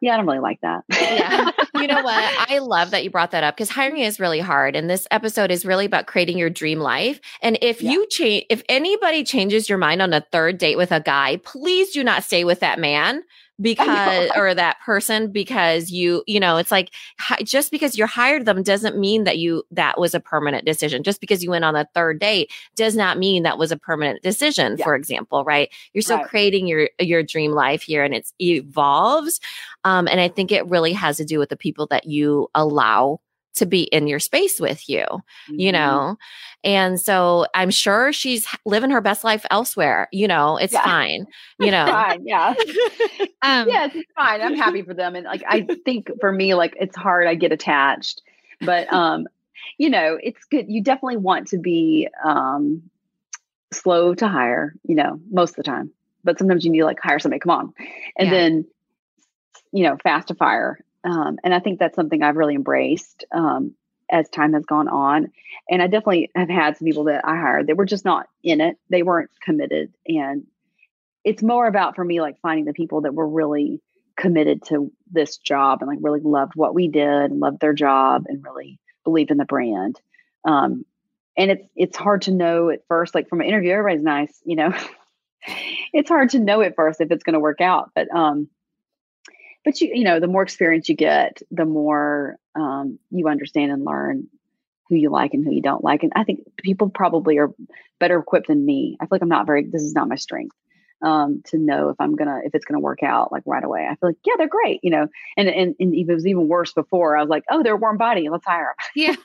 [0.00, 0.84] Yeah, I don't really like that.
[0.90, 1.50] yeah.
[1.80, 2.50] You know what?
[2.50, 4.76] I love that you brought that up because hiring is really hard.
[4.76, 7.20] And this episode is really about creating your dream life.
[7.40, 7.92] And if yeah.
[7.92, 11.90] you change, if anybody changes your mind on a third date with a guy, please
[11.92, 13.22] do not stay with that man
[13.60, 16.90] because or that person because you you know it's like
[17.42, 21.20] just because you hired them doesn't mean that you that was a permanent decision just
[21.20, 24.76] because you went on a third date does not mean that was a permanent decision
[24.78, 24.84] yeah.
[24.84, 26.26] for example right you're still right.
[26.26, 29.40] creating your your dream life here and it evolves
[29.84, 33.20] um, and i think it really has to do with the people that you allow
[33.54, 35.60] to be in your space with you, mm-hmm.
[35.60, 36.16] you know?
[36.62, 40.08] And so I'm sure she's living her best life elsewhere.
[40.12, 40.84] You know, it's yeah.
[40.84, 41.26] fine.
[41.58, 42.26] You know, fine.
[42.26, 42.54] Yeah.
[43.42, 44.40] um, yes, it's fine.
[44.40, 45.14] I'm happy for them.
[45.14, 47.26] And like, I think for me, like, it's hard.
[47.26, 48.22] I get attached,
[48.62, 49.26] but, um,
[49.76, 50.70] you know, it's good.
[50.70, 52.82] You definitely want to be, um,
[53.72, 55.90] slow to hire, you know, most of the time,
[56.24, 57.74] but sometimes you need to like hire somebody, come on.
[58.16, 58.30] And yeah.
[58.30, 58.64] then,
[59.72, 63.74] you know, fast to fire um, and I think that's something I've really embraced um,
[64.10, 65.32] as time has gone on.
[65.68, 68.60] And I definitely have had some people that I hired that were just not in
[68.60, 68.76] it.
[68.90, 69.92] They weren't committed.
[70.06, 70.46] And
[71.24, 73.80] it's more about for me like finding the people that were really
[74.16, 78.24] committed to this job and like really loved what we did and loved their job
[78.26, 80.00] and really believed in the brand.
[80.44, 80.84] Um,
[81.36, 84.56] and it's it's hard to know at first, like from an interview, everybody's nice, you
[84.56, 84.74] know.
[85.92, 87.92] it's hard to know at first if it's going to work out.
[87.94, 88.48] But um,
[89.64, 93.84] but you you know the more experience you get the more um, you understand and
[93.84, 94.26] learn
[94.88, 97.50] who you like and who you don't like and i think people probably are
[97.98, 98.96] better equipped than me.
[99.00, 100.56] I feel like i'm not very this is not my strength
[101.02, 103.86] um, to know if i'm gonna if it's gonna work out like right away.
[103.90, 106.72] I feel like yeah they're great you know and and, and it was even worse
[106.72, 107.16] before.
[107.16, 109.14] I was like oh they're a warm body let's hire them yeah.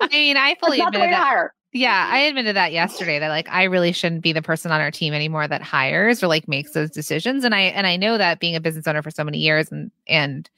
[0.00, 3.92] I mean i fully admit that yeah, I admitted that yesterday that like I really
[3.92, 7.44] shouldn't be the person on our team anymore that hires or like makes those decisions.
[7.44, 9.90] And I and I know that being a business owner for so many years and
[10.06, 10.50] and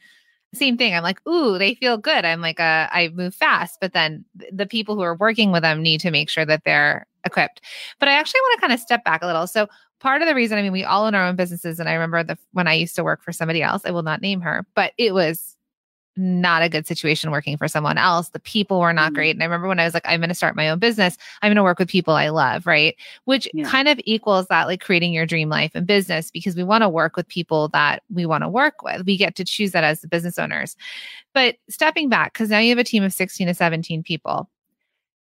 [0.53, 0.95] same thing.
[0.95, 2.25] I'm like, ooh, they feel good.
[2.25, 5.83] I'm like, uh, I move fast, but then the people who are working with them
[5.83, 7.61] need to make sure that they're equipped.
[7.99, 9.47] But I actually want to kind of step back a little.
[9.47, 9.67] So
[10.01, 12.23] part of the reason, I mean, we all own our own businesses, and I remember
[12.23, 13.83] the when I used to work for somebody else.
[13.85, 15.54] I will not name her, but it was
[16.17, 18.29] not a good situation working for someone else.
[18.29, 19.15] The people were not mm-hmm.
[19.15, 19.37] great.
[19.37, 21.49] And I remember when I was like, I'm going to start my own business, I'm
[21.49, 22.97] going to work with people I love, right?
[23.25, 23.69] Which yeah.
[23.69, 26.89] kind of equals that like creating your dream life and business because we want to
[26.89, 29.07] work with people that we want to work with.
[29.07, 30.77] We get to choose that as the business owners.
[31.33, 34.49] But stepping back, because now you have a team of 16 to 17 people,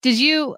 [0.01, 0.55] did you,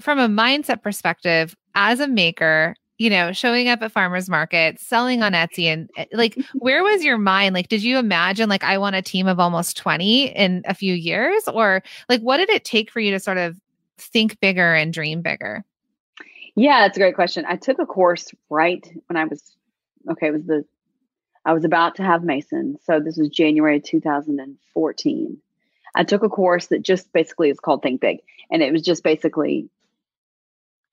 [0.00, 5.24] from a mindset perspective, as a maker, you know, showing up at farmers market, selling
[5.24, 7.52] on Etsy and eh, like where was your mind?
[7.52, 10.94] Like did you imagine like I want a team of almost 20 in a few
[10.94, 13.58] years or like what did it take for you to sort of
[13.98, 15.64] think bigger and dream bigger?
[16.54, 17.44] Yeah, that's a great question.
[17.48, 19.56] I took a course right when I was
[20.08, 20.64] okay, it was the
[21.44, 22.78] I was about to have Mason.
[22.84, 25.38] So this was January 2014.
[25.96, 28.18] I took a course that just basically is called Think Big.
[28.52, 29.68] And it was just basically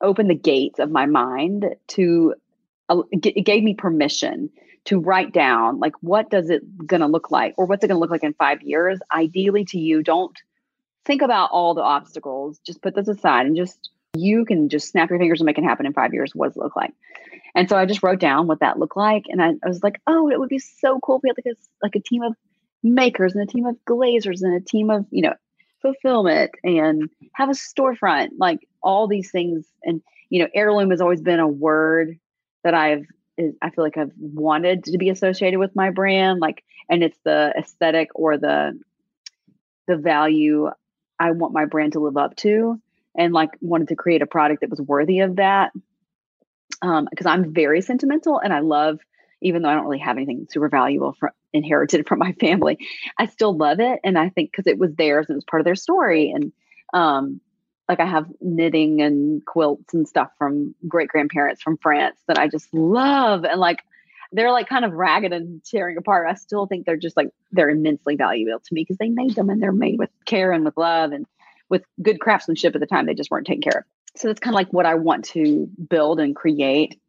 [0.01, 2.33] opened the gates of my mind to
[2.89, 4.49] uh, it gave me permission
[4.85, 7.97] to write down like what does it going to look like or what's it going
[7.97, 8.99] to look like in 5 years?
[9.13, 10.35] Ideally to you don't
[11.05, 15.09] think about all the obstacles just put those aside and just you can just snap
[15.09, 16.93] your fingers and make it happen in 5 years what does it look like?
[17.55, 20.01] And so i just wrote down what that looked like and i, I was like
[20.07, 22.35] oh it would be so cool if we had like a, like a team of
[22.83, 25.33] makers and a team of glazers and a team of you know
[25.81, 29.65] fulfillment and have a storefront, like all these things.
[29.83, 32.19] And, you know, heirloom has always been a word
[32.63, 33.05] that I've,
[33.61, 36.39] I feel like I've wanted to be associated with my brand.
[36.39, 38.79] Like, and it's the aesthetic or the,
[39.87, 40.69] the value
[41.19, 42.81] I want my brand to live up to.
[43.17, 45.71] And like wanted to create a product that was worthy of that.
[46.81, 48.99] Um, because I'm very sentimental and I love
[49.41, 52.77] even though I don't really have anything super valuable from inherited from my family,
[53.17, 53.99] I still love it.
[54.03, 56.31] And I think because it was theirs and it was part of their story.
[56.31, 56.51] And
[56.93, 57.41] um,
[57.89, 62.47] like I have knitting and quilts and stuff from great grandparents from France that I
[62.47, 63.43] just love.
[63.43, 63.83] And like
[64.31, 66.27] they're like kind of ragged and tearing apart.
[66.29, 69.49] I still think they're just like they're immensely valuable to me because they made them
[69.49, 71.25] and they're made with care and with love and
[71.67, 73.07] with good craftsmanship at the time.
[73.07, 73.83] They just weren't taken care of.
[74.15, 76.99] So that's kind of like what I want to build and create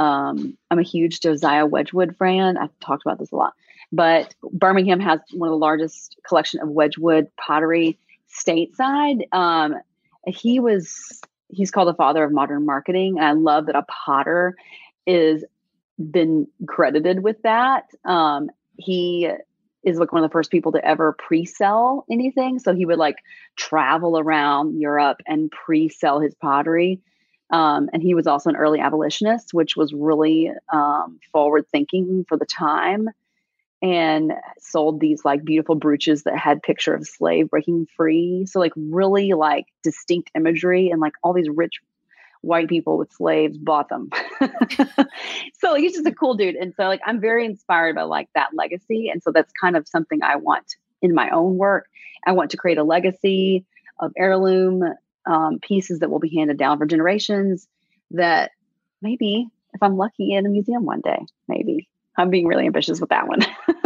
[0.00, 2.56] um, I'm a huge Josiah Wedgwood fan.
[2.56, 3.52] I've talked about this a lot,
[3.92, 7.98] but Birmingham has one of the largest collection of Wedgwood pottery
[8.34, 9.22] stateside.
[9.32, 9.76] Um,
[10.26, 14.56] he was he's called the father of modern marketing, and I love that a potter
[15.06, 15.44] is
[15.98, 17.84] been credited with that.
[18.04, 19.30] Um, he
[19.82, 22.58] is like one of the first people to ever pre-sell anything.
[22.58, 23.16] So he would like
[23.56, 27.00] travel around Europe and pre-sell his pottery.
[27.50, 32.36] Um, and he was also an early abolitionist, which was really um, forward thinking for
[32.36, 33.08] the time.
[33.82, 38.46] And sold these like beautiful brooches that had picture of slave breaking free.
[38.46, 41.80] So like really like distinct imagery and like all these rich
[42.42, 44.10] white people with slaves bought them.
[45.60, 46.56] so he's just a cool dude.
[46.56, 49.08] And so like I'm very inspired by like that legacy.
[49.08, 51.86] And so that's kind of something I want in my own work.
[52.26, 53.64] I want to create a legacy
[53.98, 54.82] of heirloom
[55.26, 57.66] um, pieces that will be handed down for generations
[58.12, 58.52] that
[59.02, 61.18] maybe if I'm lucky in a museum one day,
[61.48, 61.89] maybe.
[62.16, 63.40] I'm being really ambitious with that one.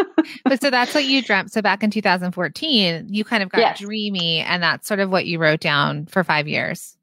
[0.45, 1.53] but so that's what you dreamt.
[1.53, 3.79] So back in 2014, you kind of got yes.
[3.81, 6.97] dreamy, and that's sort of what you wrote down for five years.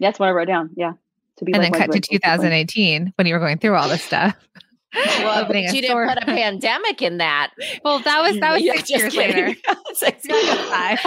[0.00, 0.70] That's what I wrote down.
[0.76, 0.92] Yeah.
[1.36, 4.02] To be and like then cut to 2018 when you were going through all this
[4.02, 4.36] stuff.
[4.94, 7.52] Well, but you didn't put a pandemic in that.
[7.82, 9.46] Well, that was that was six years kidding.
[9.46, 9.58] later.
[9.94, 10.26] six
[10.68, 10.98] five.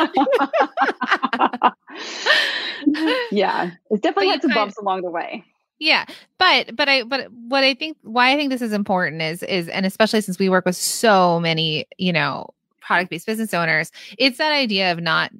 [3.32, 5.44] yeah, it definitely had some bumps along the way.
[5.86, 6.06] Yeah.
[6.40, 9.70] But but I but what I think why I think this is important is is
[9.70, 12.50] and especially since we work with so many, you know,
[12.82, 15.32] product based business owners, it's that idea of not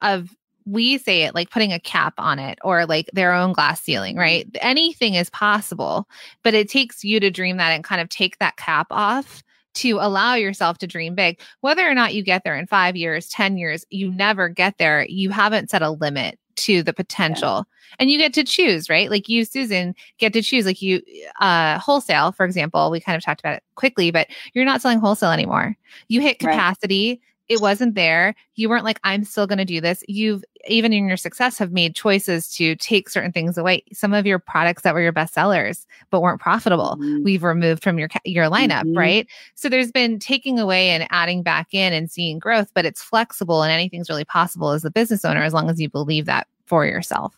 [0.00, 0.34] of
[0.66, 4.16] we say it like putting a cap on it or like their own glass ceiling,
[4.16, 4.48] right?
[4.48, 4.66] Mm-hmm.
[4.66, 6.08] Anything is possible,
[6.42, 9.44] but it takes you to dream that and kind of take that cap off
[9.74, 11.40] to allow yourself to dream big.
[11.60, 15.06] Whether or not you get there in five years, 10 years, you never get there.
[15.08, 17.96] You haven't set a limit to the potential yeah.
[17.98, 21.02] and you get to choose right like you susan get to choose like you
[21.40, 24.98] uh wholesale for example we kind of talked about it quickly but you're not selling
[24.98, 25.76] wholesale anymore
[26.08, 27.20] you hit capacity right.
[27.52, 31.08] It wasn't there you weren't like i'm still going to do this you've even in
[31.08, 34.94] your success have made choices to take certain things away some of your products that
[34.94, 37.22] were your best sellers but weren't profitable mm-hmm.
[37.22, 38.98] we've removed from your your lineup mm-hmm.
[38.98, 43.02] right so there's been taking away and adding back in and seeing growth but it's
[43.02, 46.46] flexible and anything's really possible as a business owner as long as you believe that
[46.72, 47.36] for yourself.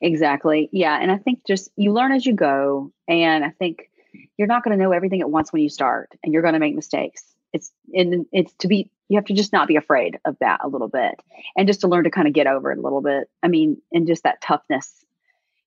[0.00, 0.70] Exactly.
[0.72, 0.98] Yeah.
[0.98, 2.90] And I think just you learn as you go.
[3.06, 3.90] And I think
[4.38, 6.60] you're not going to know everything at once when you start and you're going to
[6.60, 7.22] make mistakes.
[7.52, 10.68] It's and it's to be you have to just not be afraid of that a
[10.68, 11.14] little bit
[11.56, 13.28] and just to learn to kind of get over it a little bit.
[13.42, 15.04] I mean, and just that toughness.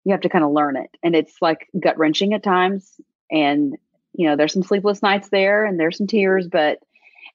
[0.04, 0.90] You have to kind of learn it.
[1.04, 3.00] And it's like gut wrenching at times.
[3.30, 3.78] And,
[4.14, 6.80] you know, there's some sleepless nights there and there's some tears, but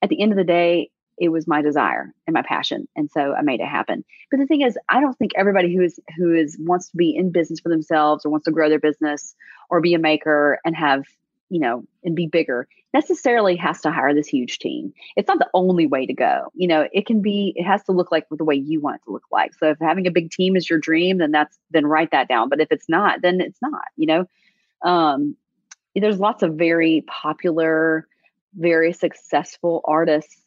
[0.00, 3.34] at the end of the day, it was my desire and my passion and so
[3.34, 6.34] i made it happen but the thing is i don't think everybody who is who
[6.34, 9.34] is wants to be in business for themselves or wants to grow their business
[9.68, 11.05] or be a maker and have
[11.53, 14.92] you know and be bigger necessarily has to hire this huge team.
[15.16, 16.50] It's not the only way to go.
[16.55, 19.05] You know it can be it has to look like the way you want it
[19.05, 19.53] to look like.
[19.55, 22.48] So if having a big team is your dream then that's then write that down.
[22.48, 24.26] But if it's not then it's not you know?
[24.82, 25.36] Um
[25.94, 28.09] there's lots of very popular
[28.55, 30.42] very successful artists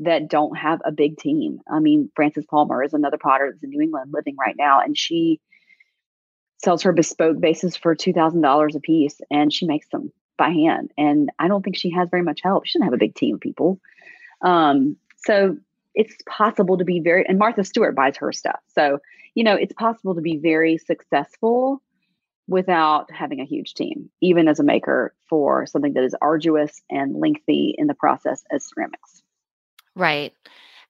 [0.00, 1.60] that don't have a big team.
[1.70, 4.98] I mean, Frances Palmer is another potter that's in New England living right now, and
[4.98, 5.40] she
[6.64, 10.50] sells her bespoke bases for two thousand dollars a piece, and she makes them by
[10.50, 10.92] hand.
[10.96, 12.66] And I don't think she has very much help.
[12.66, 13.80] She doesn't have a big team of people.
[14.42, 15.56] Um, so
[15.94, 18.60] it's possible to be very and Martha Stewart buys her stuff.
[18.74, 18.98] So,
[19.34, 21.82] you know, it's possible to be very successful
[22.46, 27.16] without having a huge team, even as a maker for something that is arduous and
[27.16, 29.22] lengthy in the process as ceramics.
[29.94, 30.34] Right.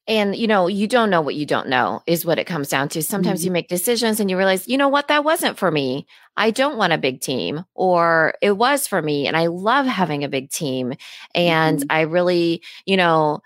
[0.07, 2.89] And you know, you don't know what you don't know is what it comes down
[2.91, 3.03] to.
[3.03, 3.47] Sometimes mm-hmm.
[3.47, 6.07] you make decisions and you realize, you know what, that wasn't for me.
[6.37, 9.27] I don't want a big team, or it was for me.
[9.27, 10.95] And I love having a big team.
[11.35, 11.93] And mm-hmm.
[11.93, 13.41] I really, you know,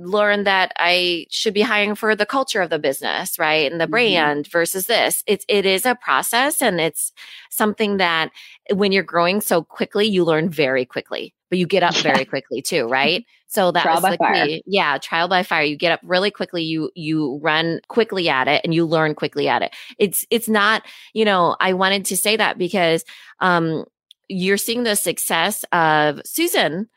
[0.00, 3.70] learned that I should be hiring for the culture of the business, right?
[3.70, 3.90] And the mm-hmm.
[3.90, 5.22] brand versus this.
[5.26, 7.12] It's it is a process and it's
[7.50, 8.30] something that
[8.72, 12.62] when you're growing so quickly, you learn very quickly, but you get up very quickly
[12.62, 13.24] too, right?
[13.46, 14.46] So that trial was fire.
[14.46, 14.62] key.
[14.66, 15.64] Yeah, trial by fire.
[15.64, 19.48] You get up really quickly, you you run quickly at it and you learn quickly
[19.48, 19.74] at it.
[19.98, 20.82] It's it's not,
[21.14, 23.04] you know, I wanted to say that because
[23.40, 23.84] um
[24.28, 26.88] you're seeing the success of Susan,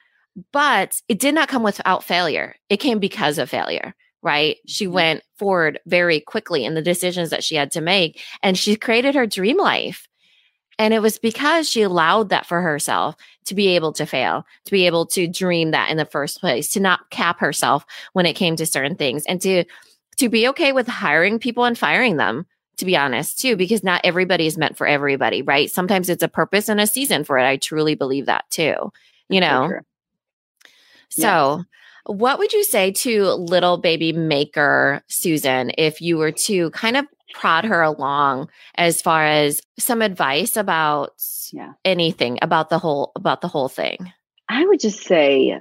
[0.52, 2.56] but it did not come without failure.
[2.70, 4.58] It came because of failure right?
[4.66, 4.94] She mm-hmm.
[4.94, 9.14] went forward very quickly in the decisions that she had to make and she created
[9.14, 10.08] her dream life.
[10.80, 13.16] And it was because she allowed that for herself
[13.46, 16.70] to be able to fail, to be able to dream that in the first place,
[16.72, 19.66] to not cap herself when it came to certain things and to,
[20.18, 24.02] to be okay with hiring people and firing them, to be honest, too, because not
[24.04, 25.70] everybody is meant for everybody, right?
[25.70, 27.46] Sometimes it's a purpose and a season for it.
[27.46, 28.92] I truly believe that too,
[29.30, 29.80] you know?
[31.14, 31.64] So, yeah.
[32.06, 37.06] what would you say to little baby maker Susan if you were to kind of
[37.34, 41.14] prod her along as far as some advice about
[41.52, 41.74] yeah.
[41.84, 44.12] anything about the whole about the whole thing?
[44.50, 45.60] I would just say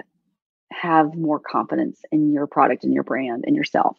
[0.71, 3.97] have more confidence in your product and your brand and yourself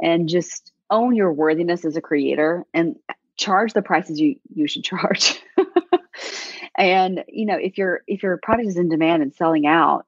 [0.00, 2.96] and just own your worthiness as a creator and
[3.36, 5.40] charge the prices you you should charge.
[6.76, 10.06] and you know, if your if your product is in demand and selling out,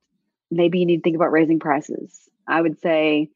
[0.51, 2.29] maybe you need to think about raising prices.
[2.47, 3.31] I would say,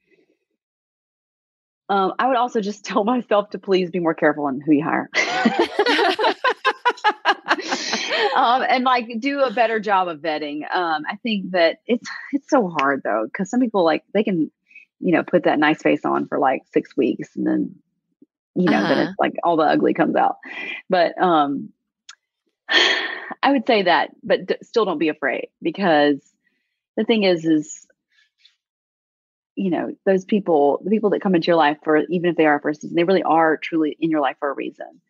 [1.88, 4.84] um, I would also just tell myself to please be more careful on who you
[4.84, 5.10] hire.
[8.36, 10.62] um, and like do a better job of vetting.
[10.72, 14.50] Um, I think that it's it's so hard though because some people like they can,
[15.00, 17.74] you know, put that nice face on for like six weeks and then,
[18.54, 18.88] you know, uh-huh.
[18.88, 20.36] then it's like all the ugly comes out.
[20.88, 21.70] But um,
[23.42, 26.20] I would say that, but d- still don't be afraid because
[26.96, 27.86] the thing is, is
[29.56, 32.46] you know those people, the people that come into your life for even if they
[32.46, 35.00] are for a season, they really are truly in your life for a reason.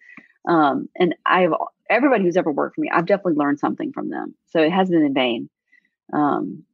[0.49, 1.53] Um, and I've
[1.89, 4.35] everybody who's ever worked for me, I've definitely learned something from them.
[4.49, 5.51] So it hasn't been in vain.
[6.13, 6.65] Um,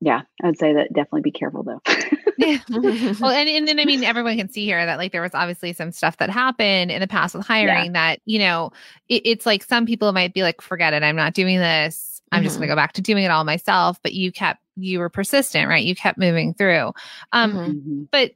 [0.00, 1.80] yeah, I would say that definitely be careful though.
[2.38, 2.58] yeah.
[3.20, 5.72] Well, and, and then I mean, everyone can see here that like there was obviously
[5.72, 7.92] some stuff that happened in the past with hiring yeah.
[7.92, 8.72] that, you know,
[9.08, 12.15] it, it's like some people might be like, forget it, I'm not doing this.
[12.32, 12.44] I'm mm-hmm.
[12.44, 13.98] just going to go back to doing it all myself.
[14.02, 15.84] But you kept, you were persistent, right?
[15.84, 16.92] You kept moving through.
[17.32, 18.02] Um, mm-hmm.
[18.10, 18.32] But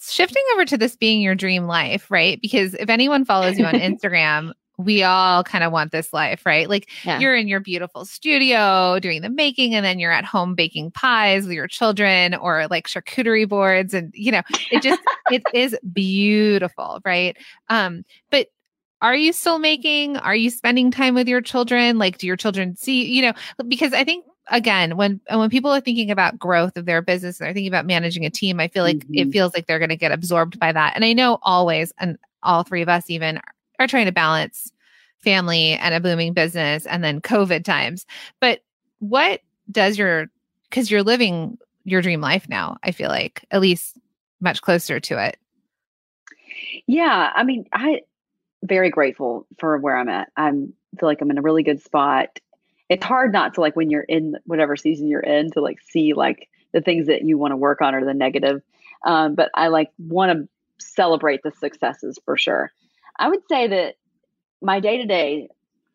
[0.00, 2.40] shifting over to this being your dream life, right?
[2.40, 4.52] Because if anyone follows you on Instagram,
[4.84, 6.68] we all kind of want this life, right?
[6.68, 7.18] Like yeah.
[7.18, 11.44] you're in your beautiful studio doing the making and then you're at home baking pies
[11.44, 15.00] with your children or like charcuterie boards and you know, it just
[15.30, 17.36] it is beautiful, right?
[17.68, 18.48] Um but
[19.02, 20.16] are you still making?
[20.16, 21.98] Are you spending time with your children?
[21.98, 23.32] Like do your children see, you know,
[23.68, 27.46] because I think again, when when people are thinking about growth of their business and
[27.46, 29.14] they're thinking about managing a team, I feel like mm-hmm.
[29.14, 30.94] it feels like they're going to get absorbed by that.
[30.96, 33.40] And I know always and all three of us even
[33.78, 34.72] are trying to balance
[35.18, 38.06] family and a booming business and then COVID times.
[38.40, 38.60] But
[38.98, 39.40] what
[39.70, 40.30] does your,
[40.68, 43.98] because you're living your dream life now, I feel like, at least
[44.40, 45.36] much closer to it.
[46.86, 47.30] Yeah.
[47.34, 48.00] I mean, I,
[48.62, 50.30] very grateful for where I'm at.
[50.36, 52.40] I'm feel like I'm in a really good spot.
[52.88, 56.12] It's hard not to like when you're in whatever season you're in to like see
[56.12, 58.62] like the things that you want to work on or the negative.
[59.04, 60.48] Um, but I like want to
[60.84, 62.72] celebrate the successes for sure.
[63.18, 63.96] I would say that
[64.60, 65.48] my day to day,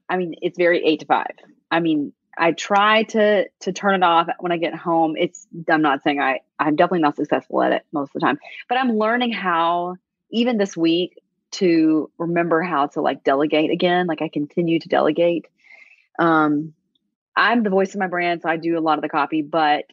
[0.09, 1.36] I mean, it's very eight to five.
[1.70, 5.16] I mean, I try to to turn it off when I get home.
[5.18, 8.39] It's I'm not saying I I'm definitely not successful at it most of the time,
[8.70, 9.95] but I'm learning how
[10.32, 11.18] even this week
[11.56, 14.08] to remember how to like delegate again.
[14.08, 15.45] Like I continue to delegate.
[16.20, 16.74] Um,
[17.36, 19.86] I'm the voice of my brand, so I do a lot of the copy, but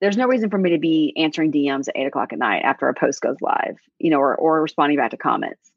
[0.00, 2.88] there's no reason for me to be answering DMs at eight o'clock at night after
[2.88, 5.70] a post goes live, you know, or or responding back to comments.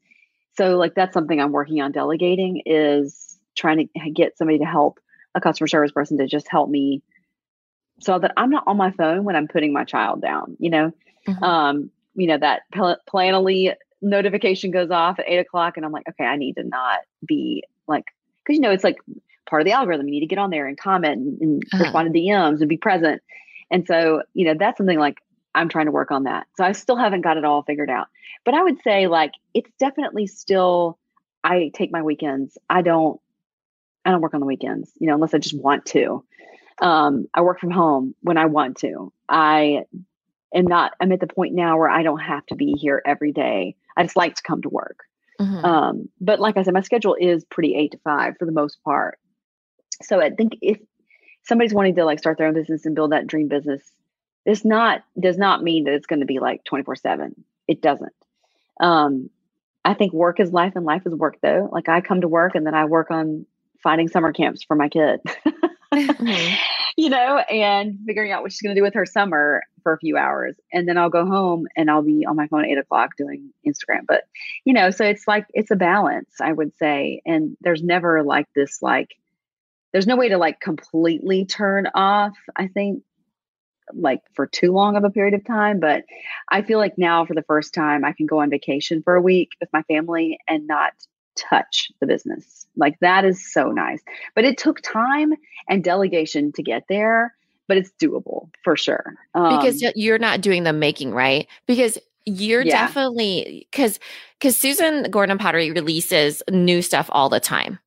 [0.56, 4.98] So like that's something I'm working on delegating is trying to get somebody to help
[5.34, 7.02] a customer service person to just help me
[8.00, 10.92] so that I'm not on my phone when I'm putting my child down, you know?
[11.28, 11.44] Mm-hmm.
[11.44, 16.24] Um, you know, that Planoly notification goes off at eight o'clock and I'm like, okay,
[16.24, 18.04] I need to not be like,
[18.46, 18.98] cause you know, it's like
[19.48, 20.06] part of the algorithm.
[20.06, 21.84] You need to get on there and comment and, and uh-huh.
[21.84, 23.22] respond to DMs and be present.
[23.70, 25.18] And so, you know, that's something like
[25.54, 26.46] I'm trying to work on that.
[26.56, 28.08] So I still haven't got it all figured out.
[28.44, 30.98] But I would say like it's definitely still
[31.44, 32.56] I take my weekends.
[32.68, 33.20] I don't
[34.04, 36.24] I don't work on the weekends, you know, unless I just want to.
[36.80, 39.12] Um, I work from home when I want to.
[39.28, 39.84] I
[40.54, 43.32] am not I'm at the point now where I don't have to be here every
[43.32, 43.76] day.
[43.96, 45.00] I just like to come to work.
[45.40, 45.64] Mm-hmm.
[45.64, 48.82] Um, but like I said, my schedule is pretty eight to five for the most
[48.84, 49.18] part.
[50.02, 50.78] So I think if
[51.44, 53.82] somebody's wanting to like start their own business and build that dream business,
[54.46, 57.34] this not does not mean that it's going to be like 24 7
[57.68, 58.12] it doesn't
[58.80, 59.28] um
[59.84, 62.54] i think work is life and life is work though like i come to work
[62.54, 63.46] and then i work on
[63.82, 65.20] finding summer camps for my kid
[65.94, 66.54] mm-hmm.
[66.96, 69.98] You know and figuring out what she's going to do with her summer for a
[69.98, 70.54] few hours.
[70.72, 73.52] And then i'll go home and i'll be on my phone at eight o'clock doing
[73.66, 74.06] instagram.
[74.06, 74.24] But
[74.64, 77.22] you know so it's like it's a balance i would say.
[77.24, 79.08] And there's never like this like
[79.92, 83.02] there's no way to like completely turn off i think
[83.94, 85.80] like for too long of a period of time.
[85.80, 86.04] But
[86.48, 89.22] I feel like now for the first time, I can go on vacation for a
[89.22, 90.92] week with my family and not
[91.48, 92.66] touch the business.
[92.76, 94.00] Like that is so nice.
[94.34, 95.34] But it took time
[95.68, 97.34] and delegation to get there,
[97.66, 99.14] but it's doable for sure.
[99.34, 101.46] Um, because you're not doing the making, right?
[101.66, 102.86] Because you're yeah.
[102.86, 103.98] definitely because
[104.38, 107.78] because Susan Gordon Pottery releases new stuff all the time.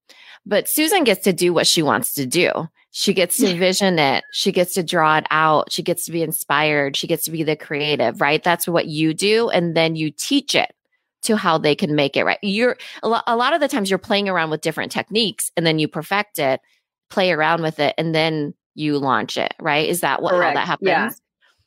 [0.45, 2.51] But Susan gets to do what she wants to do.
[2.91, 4.23] She gets to vision it.
[4.33, 5.71] She gets to draw it out.
[5.71, 6.95] She gets to be inspired.
[6.95, 8.43] She gets to be the creative, right?
[8.43, 9.49] That's what you do.
[9.49, 10.75] And then you teach it
[11.23, 12.37] to how they can make it right.
[12.41, 15.65] You're a lot, a lot of the times you're playing around with different techniques and
[15.65, 16.61] then you perfect it,
[17.09, 19.87] play around with it, and then you launch it, right?
[19.87, 20.87] Is that what, how that happens?
[20.87, 21.09] Yeah.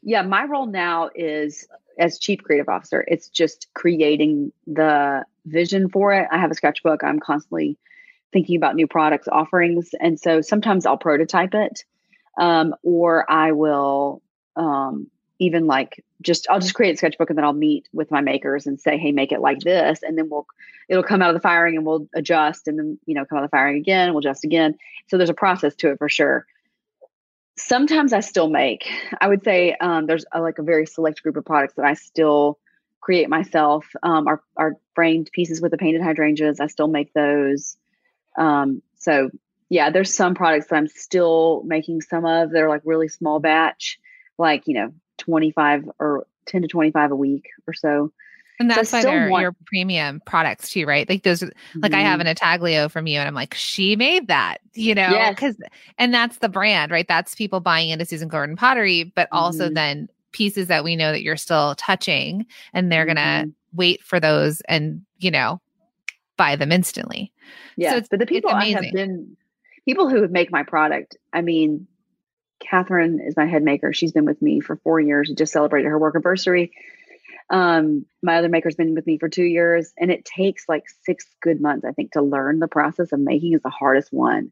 [0.02, 0.22] Yeah.
[0.22, 1.66] My role now is
[1.98, 6.28] as chief creative officer, it's just creating the vision for it.
[6.30, 7.02] I have a sketchbook.
[7.02, 7.78] I'm constantly
[8.32, 11.84] thinking about new products offerings and so sometimes i'll prototype it
[12.38, 14.20] Um, or I will
[14.56, 15.06] um,
[15.38, 18.66] even like just I'll just create a sketchbook and then I'll meet with my makers
[18.66, 20.46] and say, hey, make it like this, and then we'll
[20.88, 23.44] it'll come out of the firing and we'll adjust, and then you know come out
[23.44, 24.76] of the firing again, we'll adjust again.
[25.08, 26.46] So there's a process to it for sure.
[27.58, 28.86] Sometimes I still make.
[29.20, 31.94] I would say um, there's a, like a very select group of products that I
[31.94, 32.58] still
[33.00, 33.86] create myself.
[34.02, 37.76] Um, our our framed pieces with the painted hydrangeas, I still make those.
[38.38, 39.30] Um, so
[39.68, 42.50] yeah, there's some products that I'm still making some of.
[42.50, 43.98] They're like really small batch,
[44.38, 48.12] like you know 25 or 10 to 25 a week or so.
[48.58, 51.08] And that's so why they're want- your premium products too, right?
[51.08, 51.80] Like those, mm-hmm.
[51.80, 52.22] like I have mm-hmm.
[52.22, 55.70] an Intaglio from you, and I'm like, she made that, you know, because, yes.
[55.98, 57.06] and that's the brand, right?
[57.06, 59.74] That's people buying into Susan Gordon pottery, but also mm-hmm.
[59.74, 63.14] then pieces that we know that you're still touching, and they're mm-hmm.
[63.14, 65.60] gonna wait for those and you know
[66.38, 67.32] buy them instantly.
[67.76, 69.36] Yeah, so but the people I have been
[69.86, 71.16] people who make my product.
[71.32, 71.86] I mean,
[72.60, 73.92] Catherine is my head maker.
[73.92, 75.32] She's been with me for four years.
[75.36, 76.72] Just celebrated her work anniversary.
[77.48, 81.26] Um, my other maker's been with me for two years, and it takes like six
[81.40, 84.50] good months, I think, to learn the process of making is the hardest one.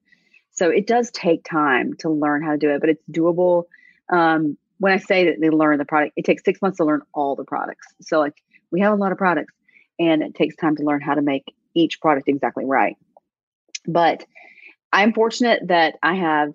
[0.52, 3.64] So it does take time to learn how to do it, but it's doable.
[4.08, 7.02] Um, when I say that they learn the product, it takes six months to learn
[7.12, 7.88] all the products.
[8.00, 8.40] So like
[8.70, 9.54] we have a lot of products,
[9.98, 12.96] and it takes time to learn how to make each product exactly right.
[13.86, 14.24] But
[14.92, 16.54] I'm fortunate that I have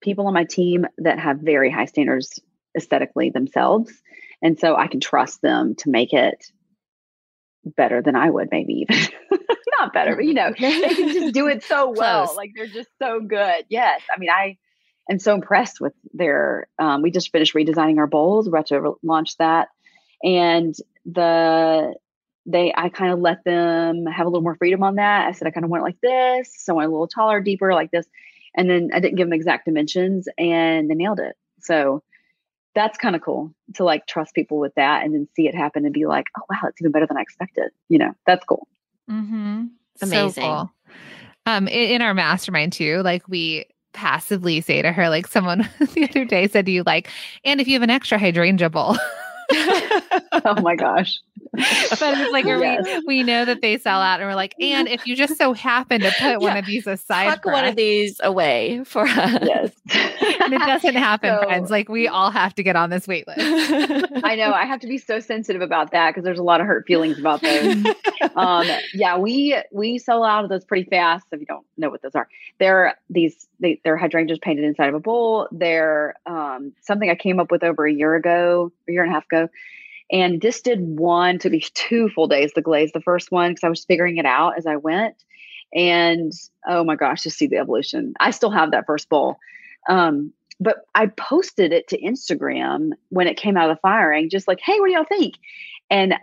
[0.00, 2.40] people on my team that have very high standards
[2.76, 3.92] aesthetically themselves.
[4.42, 6.44] And so I can trust them to make it
[7.64, 8.96] better than I would, maybe even.
[9.80, 12.26] Not better, but you know, they can just do it so well.
[12.26, 12.36] Close.
[12.36, 13.64] Like they're just so good.
[13.68, 14.02] Yes.
[14.14, 14.58] I mean, I
[15.10, 18.46] am so impressed with their, um, we just finished redesigning our bowls.
[18.48, 19.68] We're about to launch that.
[20.22, 20.74] And
[21.04, 21.94] the,
[22.46, 25.26] they, I kind of let them have a little more freedom on that.
[25.26, 26.54] I said, I kind of want it like this.
[26.56, 28.06] So I want a little taller, deeper, like this.
[28.56, 31.36] And then I didn't give them exact dimensions and they nailed it.
[31.60, 32.02] So
[32.74, 35.84] that's kind of cool to like trust people with that and then see it happen
[35.84, 37.70] and be like, oh, wow, it's even better than I expected.
[37.88, 38.66] You know, that's cool.
[39.10, 39.66] Mm-hmm.
[40.02, 40.30] Amazing.
[40.30, 40.70] So cool.
[41.46, 46.08] Um, in, in our mastermind too, like we passively say to her, like someone the
[46.08, 47.08] other day said to you, like,
[47.44, 48.96] and if you have an extra hydrangea bowl.
[49.52, 51.18] oh my gosh.
[51.90, 52.84] but it's like yes.
[53.06, 55.52] we we know that they sell out and we're like, and if you just so
[55.52, 56.36] happen to put yeah.
[56.36, 59.38] one of these aside, Tuck one us, of these away for us.
[59.42, 59.72] Yes.
[60.40, 61.70] and it doesn't happen, so, friends.
[61.70, 63.40] Like we all have to get on this wait list.
[64.24, 64.52] I know.
[64.52, 67.18] I have to be so sensitive about that because there's a lot of hurt feelings
[67.18, 67.84] about those.
[68.36, 71.26] um, yeah, we we sell out of those pretty fast.
[71.32, 72.28] If you don't know what those are,
[72.58, 75.48] they're these they, they're hydrangeas painted inside of a bowl.
[75.50, 79.14] They're um, something I came up with over a year ago, a year and a
[79.14, 79.48] half ago
[80.10, 83.64] and this did one, to be two full days to glaze the first one because
[83.64, 85.16] I was figuring it out as I went.
[85.74, 86.32] And
[86.66, 88.14] oh my gosh, to see the evolution.
[88.20, 89.36] I still have that first bowl.
[89.88, 94.48] Um, but I posted it to Instagram when it came out of the firing, just
[94.48, 95.34] like, hey, what do y'all think?
[95.90, 96.14] And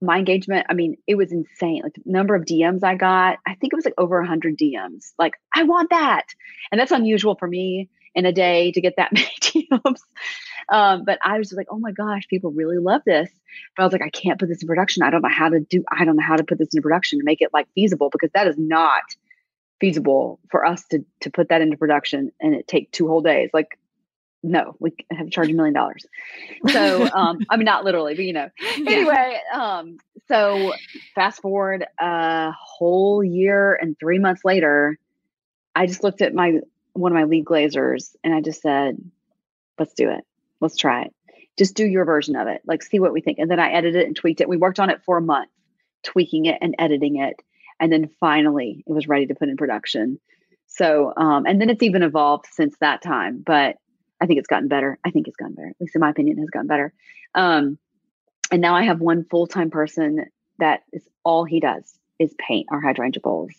[0.00, 1.82] my engagement, I mean, it was insane.
[1.82, 5.12] Like the number of DMs I got, I think it was like over 100 DMs.
[5.18, 6.26] Like, I want that.
[6.70, 10.00] And that's unusual for me in a day to get that many DMs.
[10.70, 13.30] Um, but I was like, oh my gosh, people really love this.
[13.76, 15.02] But I was like, I can't put this in production.
[15.02, 17.18] I don't know how to do, I don't know how to put this in production
[17.18, 19.02] to make it like feasible because that is not
[19.80, 23.50] feasible for us to to put that into production and it take two whole days.
[23.52, 23.78] Like,
[24.42, 26.06] no, we have to charge a million dollars.
[26.70, 29.98] So, um, I mean, not literally, but you know, anyway, um,
[30.28, 30.74] so
[31.14, 34.98] fast forward a whole year and three months later,
[35.74, 36.60] I just looked at my
[36.92, 38.98] one of my lead glazers and I just said,
[39.78, 40.24] let's do it.
[40.60, 41.14] Let's try it.
[41.58, 42.62] Just do your version of it.
[42.66, 43.38] Like see what we think.
[43.38, 44.48] And then I edited it and tweaked it.
[44.48, 45.50] We worked on it for a month,
[46.04, 47.36] tweaking it and editing it.
[47.80, 50.20] And then finally it was ready to put in production.
[50.66, 53.42] So um, and then it's even evolved since that time.
[53.44, 53.76] But
[54.20, 54.98] I think it's gotten better.
[55.04, 55.68] I think it's gotten better.
[55.68, 56.92] At least in my opinion, it has gotten better.
[57.34, 57.78] Um,
[58.50, 60.26] and now I have one full-time person
[60.58, 63.52] that is all he does is paint our hydrangea bowls.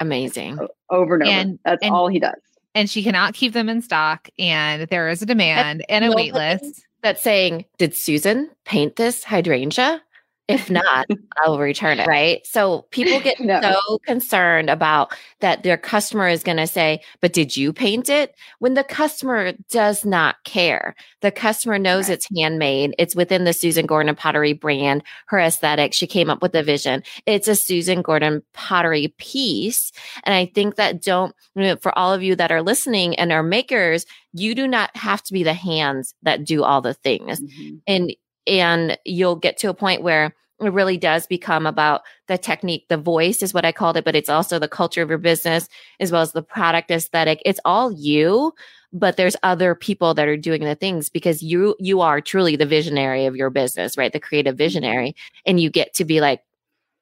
[0.00, 0.58] Amazing.
[0.88, 1.32] Over and over.
[1.32, 2.40] And, That's and, all he does
[2.74, 6.16] and she cannot keep them in stock and there is a demand and, and a
[6.16, 10.00] wait list that's saying did susan paint this hydrangea
[10.46, 11.06] if not,
[11.38, 12.06] I'll return it.
[12.06, 12.46] Right.
[12.46, 13.60] So people get no.
[13.60, 18.34] so concerned about that their customer is going to say, but did you paint it?
[18.58, 20.94] When the customer does not care.
[21.22, 22.14] The customer knows right.
[22.14, 22.94] it's handmade.
[22.98, 25.94] It's within the Susan Gordon pottery brand, her aesthetic.
[25.94, 27.02] She came up with the vision.
[27.24, 29.92] It's a Susan Gordon pottery piece.
[30.24, 31.34] And I think that don't,
[31.80, 35.32] for all of you that are listening and are makers, you do not have to
[35.32, 37.40] be the hands that do all the things.
[37.40, 37.76] Mm-hmm.
[37.86, 38.16] And
[38.46, 42.86] and you'll get to a point where it really does become about the technique.
[42.88, 45.68] The voice is what I called it, but it's also the culture of your business
[46.00, 47.42] as well as the product aesthetic.
[47.44, 48.52] It's all you,
[48.92, 52.66] but there's other people that are doing the things because you you are truly the
[52.66, 54.12] visionary of your business, right?
[54.12, 54.58] The creative mm-hmm.
[54.58, 56.42] visionary and you get to be like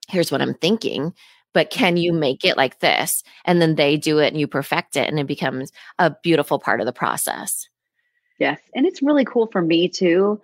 [0.08, 1.12] here's what I'm thinking,
[1.52, 2.20] but can you mm-hmm.
[2.20, 3.22] make it like this?
[3.44, 6.80] And then they do it and you perfect it and it becomes a beautiful part
[6.80, 7.68] of the process.
[8.38, 8.58] Yes.
[8.74, 10.40] And it's really cool for me too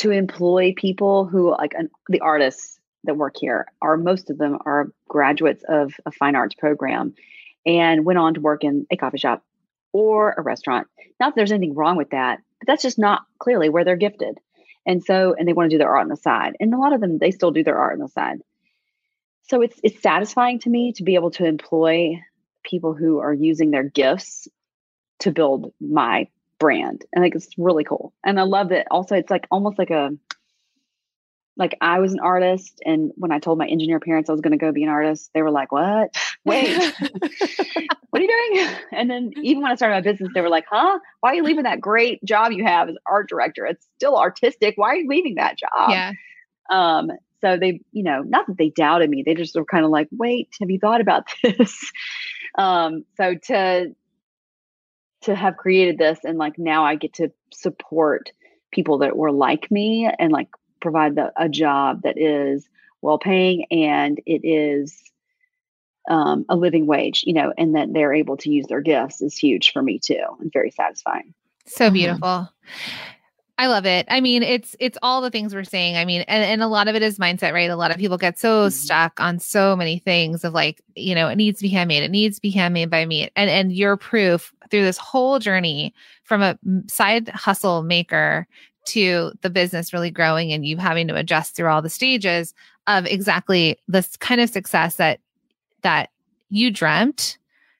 [0.00, 4.58] to employ people who like an, the artists that work here are most of them
[4.64, 7.14] are graduates of a fine arts program
[7.66, 9.44] and went on to work in a coffee shop
[9.92, 10.86] or a restaurant.
[11.18, 14.38] Not that there's anything wrong with that, but that's just not clearly where they're gifted.
[14.86, 16.56] And so, and they want to do their art on the side.
[16.60, 18.38] And a lot of them, they still do their art on the side.
[19.50, 22.20] So it's it's satisfying to me to be able to employ
[22.64, 24.48] people who are using their gifts
[25.20, 26.28] to build my
[26.60, 27.04] brand.
[27.12, 28.12] And like it's really cool.
[28.24, 30.10] And I love that also it's like almost like a
[31.56, 34.52] like I was an artist and when I told my engineer parents I was going
[34.52, 36.14] to go be an artist, they were like, "What?
[36.44, 36.76] Wait.
[38.10, 40.64] what are you doing?" And then even when I started my business, they were like,
[40.70, 40.98] "Huh?
[41.20, 43.66] Why are you leaving that great job you have as art director?
[43.66, 44.74] It's still artistic.
[44.76, 46.12] Why are you leaving that job?" Yeah.
[46.70, 47.10] Um
[47.42, 50.08] so they, you know, not that they doubted me, they just were kind of like,
[50.12, 51.90] "Wait, have you thought about this?"
[52.56, 53.94] um so to
[55.22, 58.32] to have created this and like now I get to support
[58.72, 60.48] people that were like me and like
[60.80, 62.68] provide the, a job that is
[63.02, 65.02] well paying and it is
[66.08, 69.36] um, a living wage, you know, and that they're able to use their gifts is
[69.36, 71.34] huge for me too and very satisfying.
[71.66, 71.94] So mm-hmm.
[71.94, 72.28] beautiful.
[72.28, 73.19] Mm-hmm.
[73.60, 74.06] I love it.
[74.08, 75.98] I mean, it's it's all the things we're saying.
[75.98, 77.68] I mean, and, and a lot of it is mindset, right?
[77.68, 78.70] A lot of people get so mm-hmm.
[78.70, 82.10] stuck on so many things of like, you know, it needs to be handmade, it
[82.10, 83.28] needs to be handmade by me.
[83.36, 85.92] And and your proof through this whole journey
[86.24, 86.58] from a
[86.88, 88.46] side hustle maker
[88.86, 92.54] to the business really growing and you having to adjust through all the stages
[92.86, 95.20] of exactly this kind of success that
[95.82, 96.08] that
[96.48, 97.36] you dreamt.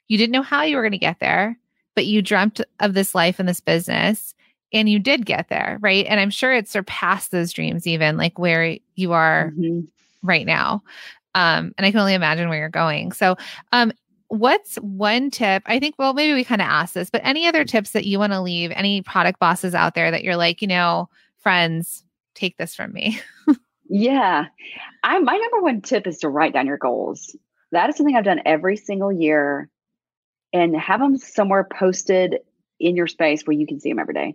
[0.09, 1.59] You didn't know how you were going to get there,
[1.95, 4.35] but you dreamt of this life and this business
[4.73, 6.07] and you did get there, right?
[6.07, 9.81] And I'm sure it surpassed those dreams, even like where you are mm-hmm.
[10.23, 10.83] right now.
[11.35, 13.13] Um, and I can only imagine where you're going.
[13.13, 13.37] So,
[13.73, 13.93] um,
[14.29, 15.63] what's one tip?
[15.67, 18.19] I think, well, maybe we kind of asked this, but any other tips that you
[18.19, 21.09] want to leave, any product bosses out there that you're like, you know,
[21.39, 22.05] friends,
[22.35, 23.21] take this from me?
[23.89, 24.47] yeah.
[25.03, 27.37] I my number one tip is to write down your goals.
[27.73, 29.69] That is something I've done every single year
[30.53, 32.39] and have them somewhere posted
[32.81, 34.35] in your space where you can see them every day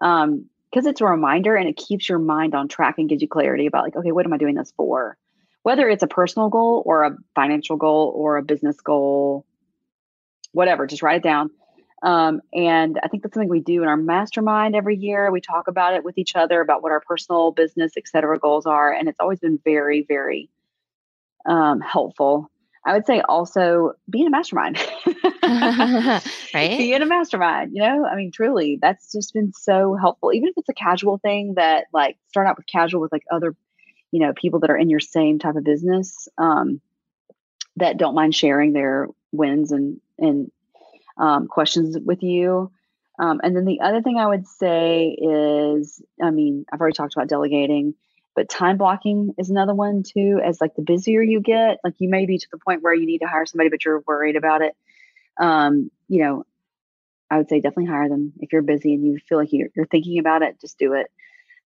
[0.00, 3.28] um because it's a reminder and it keeps your mind on track and gives you
[3.28, 5.16] clarity about like okay what am i doing this for?
[5.62, 9.44] Whether it's a personal goal or a financial goal or a business goal
[10.52, 11.50] whatever just write it down.
[12.02, 15.30] Um, and i think that's something we do in our mastermind every year.
[15.30, 18.92] We talk about it with each other about what our personal business etc goals are
[18.92, 20.48] and it's always been very very
[21.46, 22.50] um, helpful.
[22.84, 24.78] I would say also be in a mastermind.
[26.54, 26.78] right?
[26.78, 28.06] Be in a mastermind, you know?
[28.06, 30.32] I mean, truly, that's just been so helpful.
[30.32, 33.56] Even if it's a casual thing that like start out with casual with like other,
[34.10, 36.80] you know, people that are in your same type of business, um,
[37.76, 40.50] that don't mind sharing their wins and and
[41.18, 42.70] um, questions with you.
[43.18, 47.14] Um, and then the other thing I would say is, I mean, I've already talked
[47.14, 47.94] about delegating
[48.34, 52.08] but time blocking is another one too as like the busier you get like you
[52.08, 54.62] may be to the point where you need to hire somebody but you're worried about
[54.62, 54.74] it
[55.40, 56.44] um you know
[57.30, 59.86] i would say definitely hire them if you're busy and you feel like you're, you're
[59.86, 61.10] thinking about it just do it.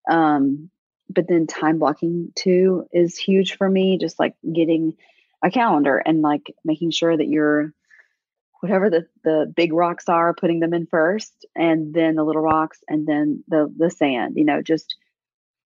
[0.09, 0.69] Um
[1.09, 4.95] but then time blocking too is huge for me just like getting
[5.43, 7.73] a calendar and like making sure that you're
[8.61, 12.79] whatever the the big rocks are putting them in first and then the little rocks
[12.87, 14.95] and then the the sand you know just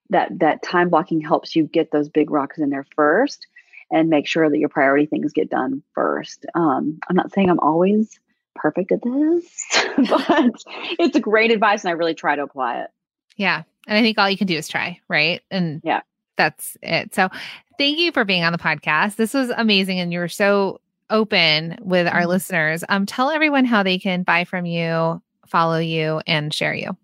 [0.10, 3.48] that that time blocking helps you get those big rocks in there first
[3.92, 6.46] and make sure that your priority things get done first.
[6.56, 8.20] Um, I'm not saying I'm always
[8.56, 9.66] perfect at this,
[10.10, 10.64] but
[11.00, 12.90] it's a great advice and I really try to apply it.
[13.36, 13.64] Yeah.
[13.88, 15.42] And I think all you can do is try, right?
[15.50, 16.02] And yeah,
[16.36, 17.16] that's it.
[17.16, 17.30] So
[17.78, 19.16] thank you for being on the podcast.
[19.16, 20.00] This was amazing.
[20.00, 22.30] And you were so open with our mm-hmm.
[22.30, 22.84] listeners.
[22.88, 26.96] Um, tell everyone how they can buy from you, follow you, and share you.